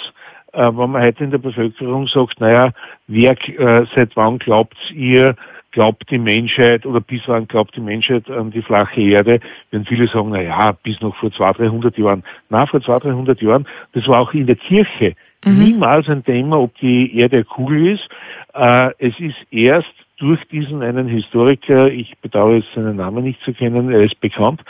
äh, 0.52 0.62
wenn 0.62 0.90
man 0.90 1.02
heute 1.02 1.24
in 1.24 1.30
der 1.30 1.38
Bevölkerung 1.38 2.08
sagt, 2.08 2.40
naja, 2.40 2.72
wer, 3.06 3.30
äh, 3.32 3.86
seit 3.94 4.16
wann 4.16 4.38
glaubt 4.38 4.76
ihr, 4.92 5.36
glaubt 5.72 6.10
die 6.10 6.18
Menschheit 6.18 6.84
oder 6.84 7.00
bis 7.00 7.22
wann 7.26 7.46
glaubt 7.46 7.76
die 7.76 7.80
Menschheit 7.80 8.28
an 8.30 8.50
die 8.50 8.62
flache 8.62 9.00
Erde, 9.00 9.40
wenn 9.70 9.84
viele 9.84 10.08
sagen, 10.08 10.30
na 10.30 10.40
ja, 10.40 10.72
bis 10.82 11.00
noch 11.00 11.14
vor 11.16 11.30
200, 11.30 11.58
300 11.60 11.98
Jahren. 11.98 12.24
Na, 12.48 12.66
vor 12.66 12.80
200, 12.80 13.04
300 13.04 13.42
Jahren, 13.42 13.66
das 13.92 14.06
war 14.08 14.20
auch 14.20 14.34
in 14.34 14.46
der 14.46 14.56
Kirche 14.56 15.14
mhm. 15.44 15.58
niemals 15.58 16.08
ein 16.08 16.24
Thema, 16.24 16.58
ob 16.58 16.76
die 16.78 17.16
Erde 17.16 17.36
eine 17.36 17.44
Kugel 17.44 17.94
ist. 17.94 18.08
Äh, 18.54 18.90
es 18.98 19.18
ist 19.20 19.36
erst 19.50 19.94
durch 20.20 20.42
diesen 20.48 20.82
einen 20.82 21.08
Historiker, 21.08 21.90
ich 21.90 22.16
bedauere 22.20 22.56
jetzt 22.56 22.68
seinen 22.74 22.96
Namen 22.96 23.24
nicht 23.24 23.40
zu 23.42 23.52
kennen, 23.54 23.90
er 23.90 24.02
ist 24.02 24.20
bekannt, 24.20 24.62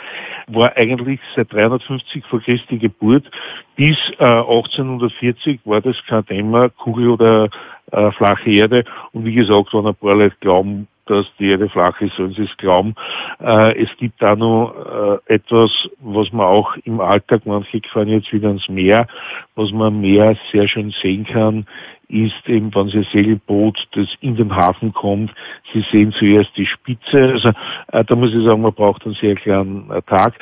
war 0.47 0.75
eigentlich 0.77 1.19
seit 1.35 1.51
350 1.51 2.25
vor 2.25 2.41
Christi 2.41 2.77
Geburt 2.77 3.29
bis 3.75 3.97
äh, 4.17 4.23
1840 4.23 5.59
war 5.65 5.81
das 5.81 5.97
kein 6.07 6.25
Thema, 6.25 6.69
Kugel 6.69 7.09
oder 7.09 7.49
äh, 7.91 8.11
flache 8.11 8.49
Erde. 8.49 8.85
Und 9.11 9.25
wie 9.25 9.33
gesagt, 9.33 9.73
wenn 9.73 9.87
ein 9.87 9.95
paar 9.95 10.15
Leute 10.15 10.35
glauben, 10.39 10.87
dass 11.05 11.25
die 11.39 11.49
Erde 11.49 11.69
flach 11.69 11.99
ist, 12.01 12.15
sollen 12.15 12.33
sie 12.33 12.43
es 12.43 12.57
glauben. 12.57 12.95
Äh, 13.39 13.81
es 13.81 13.89
gibt 13.97 14.21
da 14.21 14.35
noch 14.35 15.19
äh, 15.27 15.33
etwas, 15.33 15.71
was 15.99 16.31
man 16.31 16.45
auch 16.45 16.75
im 16.83 16.99
Alltag, 16.99 17.41
manche 17.45 17.81
fahren 17.91 18.09
jetzt 18.09 18.31
wieder 18.31 18.49
ans 18.49 18.67
Meer, 18.69 19.07
was 19.55 19.71
man 19.71 19.87
am 19.87 20.01
Meer 20.01 20.37
sehr 20.51 20.67
schön 20.67 20.93
sehen 21.01 21.25
kann, 21.25 21.65
ist 22.11 22.47
eben, 22.47 22.73
wenn 22.75 22.89
Sie 22.89 23.07
Segelboot, 23.13 23.77
das 23.93 24.07
in 24.19 24.35
den 24.35 24.53
Hafen 24.53 24.93
kommt, 24.93 25.31
Sie 25.73 25.83
sehen 25.91 26.11
zuerst 26.11 26.51
die 26.57 26.65
Spitze. 26.65 27.31
Also 27.33 27.49
äh, 27.91 28.03
da 28.03 28.15
muss 28.15 28.33
ich 28.33 28.43
sagen, 28.43 28.61
man 28.61 28.73
braucht 28.73 29.05
einen 29.05 29.15
sehr 29.15 29.35
kleinen 29.35 29.89
äh, 29.89 30.01
Tag. 30.03 30.33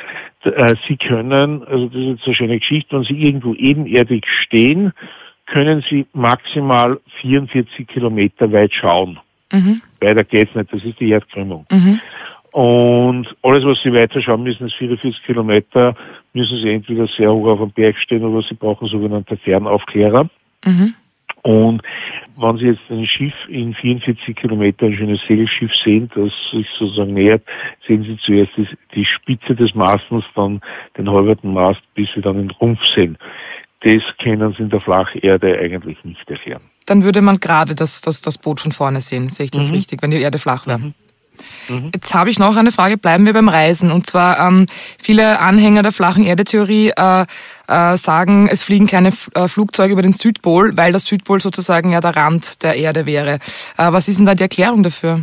Äh, 0.43 0.76
Sie 0.88 0.98
können, 0.98 1.63
also 1.63 1.86
das 1.88 1.95
ist 1.95 2.08
jetzt 2.08 2.26
eine 2.26 2.36
schöne 2.36 2.60
Geschichte, 2.60 2.95
wenn 2.95 3.04
Sie 3.04 3.22
irgendwo 3.22 3.54
ebenerdig 3.54 4.26
stehen, 4.45 4.93
können 5.45 5.84
Sie 5.89 6.06
maximal 6.13 7.00
44 7.22 7.88
Kilometer 7.88 8.52
weit 8.52 8.74
schauen. 8.74 9.19
Mhm. 9.52 9.82
Weiter 10.01 10.23
geht's 10.23 10.55
nicht, 10.55 10.71
das 10.73 10.83
ist 10.83 10.99
die 10.99 11.09
Erdkrümmung. 11.09 11.65
Mhm. 11.71 11.99
Und 12.51 13.27
alles, 13.43 13.63
was 13.63 13.77
Sie 13.83 13.93
weiter 13.93 14.21
schauen 14.21 14.43
müssen, 14.43 14.67
ist 14.67 14.75
44 14.75 15.23
Kilometer, 15.23 15.95
müssen 16.33 16.57
Sie 16.57 16.69
entweder 16.69 17.07
sehr 17.07 17.31
hoch 17.31 17.47
auf 17.47 17.59
dem 17.59 17.71
Berg 17.71 17.97
stehen 17.97 18.23
oder 18.23 18.45
Sie 18.47 18.55
brauchen 18.55 18.88
sogenannte 18.88 19.38
Fernaufklärer. 19.38 20.29
Mhm. 20.65 20.95
Und 21.43 21.81
wenn 22.38 22.57
Sie 22.57 22.65
jetzt 22.65 22.81
ein 22.89 23.05
Schiff 23.05 23.33
in 23.47 23.73
44 23.73 24.35
Kilometer, 24.35 24.88
ein 24.88 24.95
schönes 24.95 25.21
Segelschiff 25.27 25.71
sehen, 25.83 26.09
das 26.15 26.31
sich 26.51 26.67
sozusagen 26.77 27.13
nähert, 27.13 27.43
sehen 27.88 28.03
Sie 28.03 28.17
zuerst 28.17 28.51
die, 28.95 29.05
Spitze 29.05 29.55
des 29.55 29.73
Mastens, 29.75 30.25
dann 30.35 30.62
den 30.97 31.09
halberten 31.09 31.53
Mast, 31.53 31.81
bis 31.95 32.09
Sie 32.15 32.21
dann 32.21 32.38
den 32.38 32.51
Rumpf 32.51 32.79
sehen. 32.95 33.17
Das 33.81 34.01
können 34.21 34.53
Sie 34.57 34.63
in 34.63 34.69
der 34.69 34.81
Flacherde 34.81 35.57
eigentlich 35.57 36.03
nicht 36.03 36.29
erklären. 36.29 36.61
Dann 36.85 37.03
würde 37.03 37.21
man 37.21 37.39
gerade 37.39 37.75
das, 37.75 38.01
das, 38.01 38.21
das 38.21 38.37
Boot 38.37 38.59
von 38.59 38.71
vorne 38.71 38.99
sehen, 38.99 39.29
sehe 39.29 39.45
ich 39.45 39.51
das 39.51 39.69
mhm. 39.69 39.75
richtig, 39.75 40.01
wenn 40.01 40.11
die 40.11 40.21
Erde 40.21 40.37
flach 40.37 40.67
wäre. 40.67 40.79
Mhm. 40.79 40.93
Mhm. 41.69 41.91
Jetzt 41.93 42.13
habe 42.13 42.29
ich 42.29 42.39
noch 42.39 42.55
eine 42.57 42.71
Frage, 42.71 42.97
bleiben 42.97 43.25
wir 43.25 43.33
beim 43.33 43.49
Reisen. 43.49 43.91
Und 43.91 44.05
zwar 44.05 44.39
ähm, 44.39 44.65
viele 45.01 45.39
Anhänger 45.39 45.83
der 45.83 45.91
flachen 45.91 46.25
Erdetheorie 46.25 46.91
äh, 46.95 47.25
äh, 47.67 47.97
sagen, 47.97 48.49
es 48.51 48.63
fliegen 48.63 48.87
keine 48.87 49.09
F 49.09 49.29
äh, 49.35 49.47
Flugzeuge 49.47 49.93
über 49.93 50.01
den 50.01 50.13
Südpol, 50.13 50.75
weil 50.75 50.91
der 50.91 50.99
Südpol 50.99 51.39
sozusagen 51.39 51.91
ja 51.91 52.01
der 52.01 52.15
Rand 52.15 52.63
der 52.63 52.75
Erde 52.75 53.05
wäre. 53.05 53.35
Äh, 53.35 53.39
was 53.91 54.07
ist 54.07 54.17
denn 54.17 54.25
da 54.25 54.35
die 54.35 54.43
Erklärung 54.43 54.83
dafür? 54.83 55.21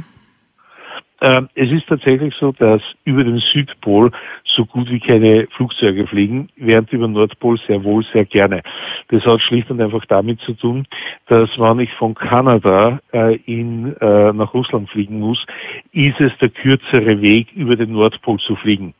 Ähm, 1.23 1.49
es 1.55 1.71
ist 1.71 1.87
tatsächlich 1.87 2.35
so, 2.39 2.53
dass 2.53 2.83
über 3.05 3.25
den 3.25 3.39
Südpol 3.39 4.11
so 4.45 4.67
gut 4.67 4.91
wie 4.91 5.01
keine 5.01 5.47
Flugzeuge 5.57 6.07
fliegen, 6.07 6.49
während 6.57 6.93
über 6.93 7.07
den 7.07 7.13
Nordpol 7.13 7.59
sehr 7.67 7.83
wohl 7.85 8.05
sehr 8.13 8.25
gerne. 8.25 8.63
Das 9.09 9.25
hat 9.25 9.41
schlicht 9.41 9.71
und 9.71 9.81
einfach 9.81 10.05
damit 10.07 10.41
zu 10.41 10.53
tun, 10.55 10.87
dass 11.27 11.49
wenn 11.59 11.81
ich 11.81 11.93
von 11.95 12.15
Kanada 12.15 13.01
äh, 13.13 13.37
in, 13.47 13.97
äh, 13.97 14.33
nach 14.33 14.53
Russland 14.53 14.91
fliegen 14.91 15.21
muss, 15.21 15.45
ist 15.93 16.21
es 16.21 16.33
der 16.41 16.51
kürzere 16.51 17.21
Weg, 17.21 17.53
über 17.55 17.77
den 17.77 17.93
Nordpol 17.93 18.39
zu 18.39 18.57
fliegen. 18.57 18.95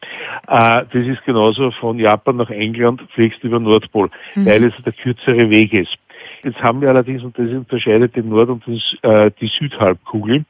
Äh, 0.49 0.85
das 0.93 1.07
ist 1.07 1.25
genauso 1.25 1.71
von 1.73 1.99
Japan 1.99 2.37
nach 2.37 2.51
England 2.51 3.03
fliegst 3.13 3.43
du 3.43 3.49
über 3.49 3.59
den 3.59 3.65
Nordpol, 3.65 4.11
mhm. 4.35 4.47
weil 4.47 4.65
es 4.65 4.75
der 4.85 4.93
kürzere 4.93 5.51
Weg 5.51 5.73
ist. 5.73 5.97
Jetzt 6.43 6.63
haben 6.63 6.81
wir 6.81 6.89
allerdings, 6.89 7.23
und 7.23 7.39
das 7.39 7.49
unterscheidet 7.51 8.17
den 8.17 8.29
Nord- 8.29 8.49
und 8.49 8.63
äh, 9.03 9.31
die 9.41 9.51
Südhalbkugel. 9.59 10.45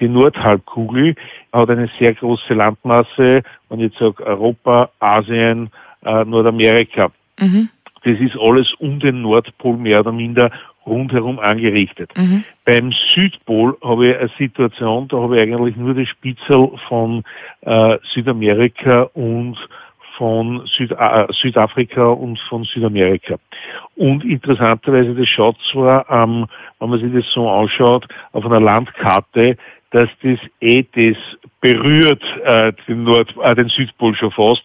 Die 0.00 0.08
Nordhalbkugel 0.08 1.14
hat 1.52 1.70
eine 1.70 1.90
sehr 1.98 2.14
große 2.14 2.54
Landmasse, 2.54 3.42
wenn 3.68 3.80
ich 3.80 3.90
jetzt 3.90 3.98
sage 3.98 4.24
Europa, 4.24 4.90
Asien, 5.00 5.70
äh, 6.04 6.24
Nordamerika. 6.24 7.10
Mhm. 7.38 7.68
Das 8.04 8.18
ist 8.18 8.36
alles 8.38 8.72
um 8.78 8.98
den 8.98 9.22
Nordpol 9.22 9.76
mehr 9.76 10.00
oder 10.00 10.12
minder 10.12 10.50
rundherum 10.84 11.38
angerichtet. 11.38 12.12
Beim 12.64 12.92
Südpol 13.14 13.76
habe 13.82 14.08
ich 14.08 14.18
eine 14.18 14.30
Situation, 14.38 15.08
da 15.08 15.18
habe 15.18 15.36
ich 15.36 15.42
eigentlich 15.42 15.76
nur 15.76 15.94
das 15.94 16.08
Spitzel 16.08 16.70
von 16.88 17.22
äh, 17.60 17.98
Südamerika 18.12 19.02
und 19.14 19.56
von 20.16 20.66
Süd 20.76 20.92
äh, 20.92 21.26
Südafrika 21.40 22.06
und 22.06 22.38
von 22.48 22.64
Südamerika. 22.64 23.36
Und 23.96 24.24
interessanterweise, 24.24 25.14
das 25.14 25.28
schaut 25.28 25.56
zwar, 25.70 26.08
ähm, 26.10 26.46
wenn 26.78 26.90
man 26.90 27.00
sich 27.00 27.12
das 27.12 27.32
so 27.32 27.48
anschaut, 27.48 28.06
auf 28.32 28.44
einer 28.44 28.60
Landkarte, 28.60 29.56
dass 29.92 30.08
das 30.22 30.38
eh 30.60 30.84
das 30.94 31.16
berührt 31.60 32.22
äh, 32.44 32.72
den, 32.88 33.04
Nord 33.04 33.32
äh, 33.40 33.54
den 33.54 33.68
Südpol 33.68 34.16
schon 34.16 34.32
fast. 34.32 34.62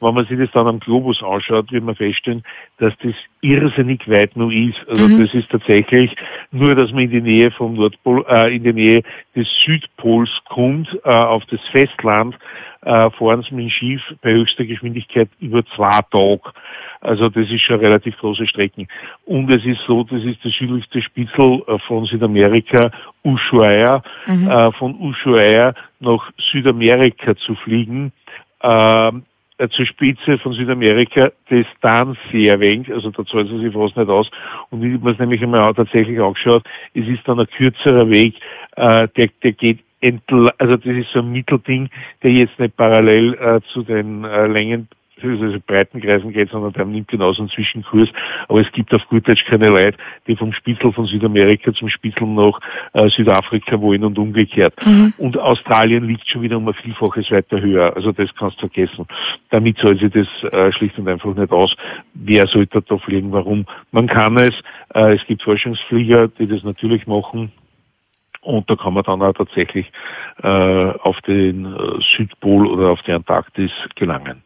Wenn 0.00 0.14
man 0.14 0.26
sich 0.26 0.38
das 0.38 0.50
dann 0.52 0.68
am 0.68 0.78
Globus 0.78 1.22
anschaut, 1.22 1.72
wird 1.72 1.82
man 1.82 1.96
feststellen, 1.96 2.44
dass 2.78 2.92
das 3.02 3.14
irrsinnig 3.40 4.08
weit 4.08 4.36
nur 4.36 4.52
ist. 4.52 4.78
Also 4.88 5.08
das 5.18 5.34
ist 5.34 5.50
tatsächlich 5.50 6.14
nur, 6.52 6.74
dass 6.74 6.92
man 6.92 7.04
in 7.04 7.10
die 7.10 7.20
Nähe 7.20 7.50
vom 7.50 7.74
Nordpol, 7.74 8.24
äh, 8.28 8.54
in 8.54 8.62
die 8.62 8.72
Nähe 8.72 9.02
des 9.34 9.48
Südpols 9.64 10.30
kommt, 10.48 10.88
äh, 11.04 11.08
auf 11.08 11.44
das 11.46 11.60
Festland, 11.72 12.36
äh, 12.82 13.10
fahren 13.10 13.44
sie 13.48 13.54
mit 13.54 13.64
dem 13.64 13.70
Schiff 13.70 14.02
bei 14.22 14.32
höchster 14.32 14.64
Geschwindigkeit 14.64 15.28
über 15.40 15.64
zwei 15.74 15.98
Tage. 16.10 16.52
Also 17.00 17.28
das 17.28 17.48
ist 17.50 17.62
schon 17.62 17.80
relativ 17.80 18.16
große 18.18 18.46
Strecken. 18.46 18.88
Und 19.24 19.50
es 19.50 19.64
ist 19.64 19.80
so, 19.86 20.04
das 20.04 20.22
ist 20.22 20.44
das 20.44 20.52
südlichste 20.52 21.02
Spitzel 21.02 21.62
äh, 21.66 21.78
von 21.86 22.04
Südamerika, 22.06 22.90
Ushuaia, 23.22 24.02
äh, 24.26 24.72
von 24.72 24.94
Ushuaia 25.00 25.74
nach 26.00 26.30
Südamerika 26.52 27.36
zu 27.36 27.54
fliegen. 27.56 28.12
ähm, 28.62 29.24
äh, 29.58 29.68
zur 29.70 29.86
Spitze 29.86 30.36
von 30.38 30.52
Südamerika, 30.52 31.32
das 31.48 31.64
dann 31.80 32.16
sehr 32.30 32.60
wenig, 32.60 32.92
also 32.92 33.10
da 33.10 33.24
zahlt 33.24 33.50
es 33.50 33.60
sich 33.60 33.72
fast 33.72 33.96
nicht 33.96 34.10
aus. 34.10 34.30
Und 34.70 34.84
ich 34.84 35.00
habe 35.00 35.12
es 35.12 35.18
nämlich 35.18 35.42
einmal 35.42 35.60
auch 35.60 35.74
tatsächlich 35.74 36.20
angeschaut, 36.20 36.62
es 36.92 37.06
ist 37.06 37.26
dann 37.26 37.40
ein 37.40 37.46
kürzerer 37.46 38.08
Weg, 38.10 38.34
äh, 38.76 39.08
der, 39.16 39.28
der 39.42 39.52
geht 39.52 39.78
entlang, 40.02 40.50
also 40.58 40.76
das 40.76 40.94
ist 40.94 41.10
so 41.10 41.20
ein 41.20 41.32
Mittelding, 41.32 41.88
der 42.22 42.32
jetzt 42.32 42.58
nicht 42.58 42.76
parallel 42.76 43.34
äh, 43.34 43.60
zu 43.72 43.82
den 43.82 44.24
äh, 44.24 44.46
Längen 44.46 44.88
also 45.22 45.58
Breitenkreisen 45.66 46.32
geht, 46.32 46.50
sondern 46.50 46.72
der 46.72 46.84
nimmt 46.84 47.08
genauso 47.08 47.42
einen 47.42 47.50
Zwischenkurs. 47.50 48.08
Aber 48.48 48.60
es 48.60 48.70
gibt 48.72 48.92
auf 48.92 49.02
gut 49.08 49.26
Deutsch 49.26 49.44
keine 49.46 49.68
Leute, 49.68 49.96
die 50.26 50.36
vom 50.36 50.52
Spitzel 50.52 50.92
von 50.92 51.06
Südamerika 51.06 51.72
zum 51.72 51.88
Spitzel 51.88 52.26
nach 52.26 52.58
äh, 52.92 53.08
Südafrika 53.08 53.80
wollen 53.80 54.04
und 54.04 54.18
umgekehrt. 54.18 54.74
Und 55.18 55.38
Australien 55.38 56.04
liegt 56.04 56.28
schon 56.28 56.42
wieder 56.42 56.56
um 56.58 56.68
ein 56.68 56.74
Vielfaches 56.74 57.30
weiter 57.30 57.60
höher. 57.60 57.94
Also 57.96 58.12
das 58.12 58.34
kannst 58.34 58.56
du 58.58 58.68
vergessen. 58.68 59.06
Damit 59.50 59.78
soll 59.78 59.98
sich 59.98 60.12
das 60.12 60.52
äh, 60.52 60.72
schlicht 60.72 60.98
und 60.98 61.08
einfach 61.08 61.34
nicht 61.34 61.52
aus. 61.52 61.74
Wer 62.14 62.46
sollte 62.46 62.82
da 62.82 62.98
fliegen? 62.98 63.32
Warum? 63.32 63.66
Man 63.92 64.06
kann 64.06 64.36
es. 64.36 64.52
Äh, 64.94 65.14
es 65.14 65.26
gibt 65.26 65.42
Forschungsflieger, 65.42 66.28
die 66.28 66.46
das 66.46 66.62
natürlich 66.62 67.06
machen. 67.06 67.52
Und 68.46 68.70
da 68.70 68.76
kann 68.76 68.94
man 68.94 69.02
dann 69.02 69.22
auch 69.22 69.32
tatsächlich 69.32 69.90
äh, 70.42 70.46
auf 70.46 71.20
den 71.22 71.66
äh, 71.66 72.00
Südpol 72.16 72.68
oder 72.68 72.90
auf 72.90 73.02
die 73.02 73.12
Antarktis 73.12 73.72
gelangen. 73.96 74.42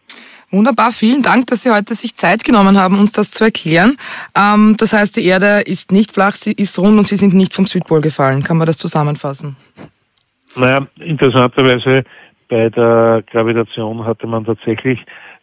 Wunderbar, 0.50 0.90
vielen 0.90 1.22
Dank, 1.22 1.46
dass 1.46 1.62
Sie 1.62 1.70
heute 1.70 1.94
sich 1.94 2.16
Zeit 2.16 2.42
genommen 2.42 2.76
haben, 2.76 2.98
uns 2.98 3.12
das 3.12 3.30
zu 3.30 3.44
erklären. 3.44 3.96
Ähm, 4.36 4.74
das 4.78 4.92
heißt, 4.92 5.16
die 5.16 5.24
Erde 5.24 5.62
ist 5.64 5.92
nicht 5.92 6.12
flach, 6.12 6.34
sie 6.34 6.52
ist 6.52 6.76
rund 6.78 6.98
und 6.98 7.06
Sie 7.06 7.16
sind 7.16 7.34
nicht 7.34 7.54
vom 7.54 7.66
Südpol 7.66 8.00
gefallen. 8.00 8.42
Kann 8.42 8.56
man 8.56 8.66
das 8.66 8.76
zusammenfassen? 8.76 9.56
Naja, 10.56 10.86
interessanterweise 10.98 12.04
bei 12.48 12.68
der 12.68 13.22
Gravitation 13.30 14.04
hatte 14.04 14.26
man 14.26 14.44
tatsächlich 14.44 14.98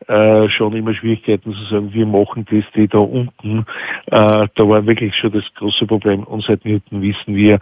äh, 0.08 0.50
schon 0.50 0.76
immer 0.76 0.94
Schwierigkeiten 0.94 1.54
zu 1.54 1.64
sagen, 1.72 1.94
wir 1.94 2.06
machen 2.06 2.46
das, 2.52 2.66
die 2.76 2.88
da 2.90 2.98
unten. 2.98 3.66
Äh, 4.08 4.48
da 4.56 4.70
war 4.70 4.86
wirklich 4.86 5.16
schon 5.16 5.32
das 5.32 5.44
große 5.56 5.88
Problem. 5.88 6.24
Und 6.24 6.44
seit 6.44 6.66
Newton 6.66 7.02
wissen 7.02 7.34
wir, 7.34 7.60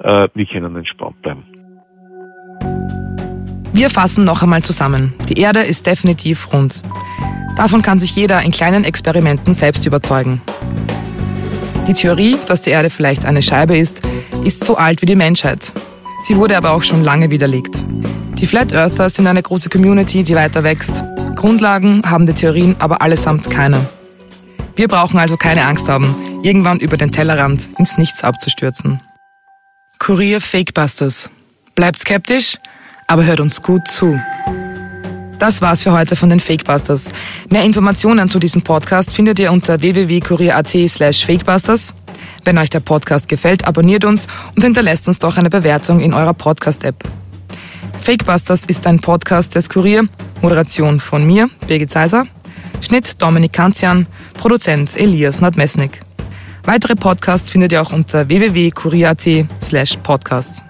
äh, 0.00 0.28
wir 0.34 0.46
können 0.46 0.74
entspannt 0.74 1.22
bleiben. 1.22 1.44
Wir 3.78 3.90
fassen 3.90 4.24
noch 4.24 4.42
einmal 4.42 4.64
zusammen. 4.64 5.14
Die 5.28 5.38
Erde 5.38 5.60
ist 5.60 5.86
definitiv 5.86 6.52
rund. 6.52 6.82
Davon 7.54 7.80
kann 7.80 8.00
sich 8.00 8.16
jeder 8.16 8.42
in 8.42 8.50
kleinen 8.50 8.82
Experimenten 8.82 9.54
selbst 9.54 9.86
überzeugen. 9.86 10.42
Die 11.86 11.92
Theorie, 11.92 12.36
dass 12.46 12.60
die 12.60 12.70
Erde 12.70 12.90
vielleicht 12.90 13.24
eine 13.24 13.40
Scheibe 13.40 13.78
ist, 13.78 14.00
ist 14.42 14.64
so 14.64 14.76
alt 14.76 15.00
wie 15.00 15.06
die 15.06 15.14
Menschheit. 15.14 15.72
Sie 16.24 16.36
wurde 16.36 16.56
aber 16.56 16.72
auch 16.72 16.82
schon 16.82 17.04
lange 17.04 17.30
widerlegt. 17.30 17.84
Die 18.40 18.48
Flat 18.48 18.72
Earther 18.72 19.10
sind 19.10 19.28
eine 19.28 19.44
große 19.44 19.68
Community, 19.68 20.24
die 20.24 20.34
weiter 20.34 20.64
wächst. 20.64 21.04
Grundlagen 21.36 22.02
haben 22.04 22.26
die 22.26 22.34
Theorien 22.34 22.74
aber 22.80 23.00
allesamt 23.00 23.48
keine. 23.48 23.86
Wir 24.74 24.88
brauchen 24.88 25.20
also 25.20 25.36
keine 25.36 25.64
Angst 25.66 25.88
haben, 25.88 26.16
irgendwann 26.42 26.80
über 26.80 26.96
den 26.96 27.12
Tellerrand 27.12 27.68
ins 27.78 27.96
Nichts 27.96 28.24
abzustürzen. 28.24 29.00
Kurier 30.00 30.40
Fakebusters. 30.40 31.30
Bleibt 31.76 32.00
skeptisch, 32.00 32.56
aber 33.08 33.24
hört 33.24 33.40
uns 33.40 33.62
gut 33.62 33.88
zu. 33.88 34.18
Das 35.38 35.62
war's 35.62 35.82
für 35.82 35.92
heute 35.92 36.16
von 36.16 36.30
den 36.30 36.40
Fakebusters. 36.40 37.12
Mehr 37.48 37.64
Informationen 37.64 38.28
zu 38.28 38.38
diesem 38.38 38.62
Podcast 38.62 39.14
findet 39.14 39.38
ihr 39.38 39.52
unter 39.52 39.80
www.kurier.at 39.80 40.68
slash 40.88 41.26
fakebusters. 41.26 41.94
Wenn 42.44 42.58
euch 42.58 42.70
der 42.70 42.80
Podcast 42.80 43.28
gefällt, 43.28 43.66
abonniert 43.66 44.04
uns 44.04 44.26
und 44.56 44.62
hinterlässt 44.64 45.06
uns 45.06 45.18
doch 45.18 45.36
eine 45.36 45.50
Bewertung 45.50 46.00
in 46.00 46.12
eurer 46.12 46.34
Podcast-App. 46.34 46.96
Fakebusters 48.00 48.66
ist 48.66 48.86
ein 48.86 49.00
Podcast 49.00 49.54
des 49.54 49.68
Kurier, 49.68 50.08
Moderation 50.42 51.00
von 51.00 51.26
mir, 51.26 51.48
Birgit 51.66 51.90
Seiser, 51.90 52.26
Schnitt 52.80 53.20
Dominik 53.22 53.52
Kanzian, 53.52 54.06
Produzent 54.34 54.96
Elias 54.96 55.40
Nadmesnik. 55.40 56.00
Weitere 56.64 56.96
Podcasts 56.96 57.50
findet 57.50 57.72
ihr 57.72 57.80
auch 57.80 57.92
unter 57.92 58.28
www.kurier.at 58.28 59.46
slash 59.62 59.96
podcasts. 60.02 60.67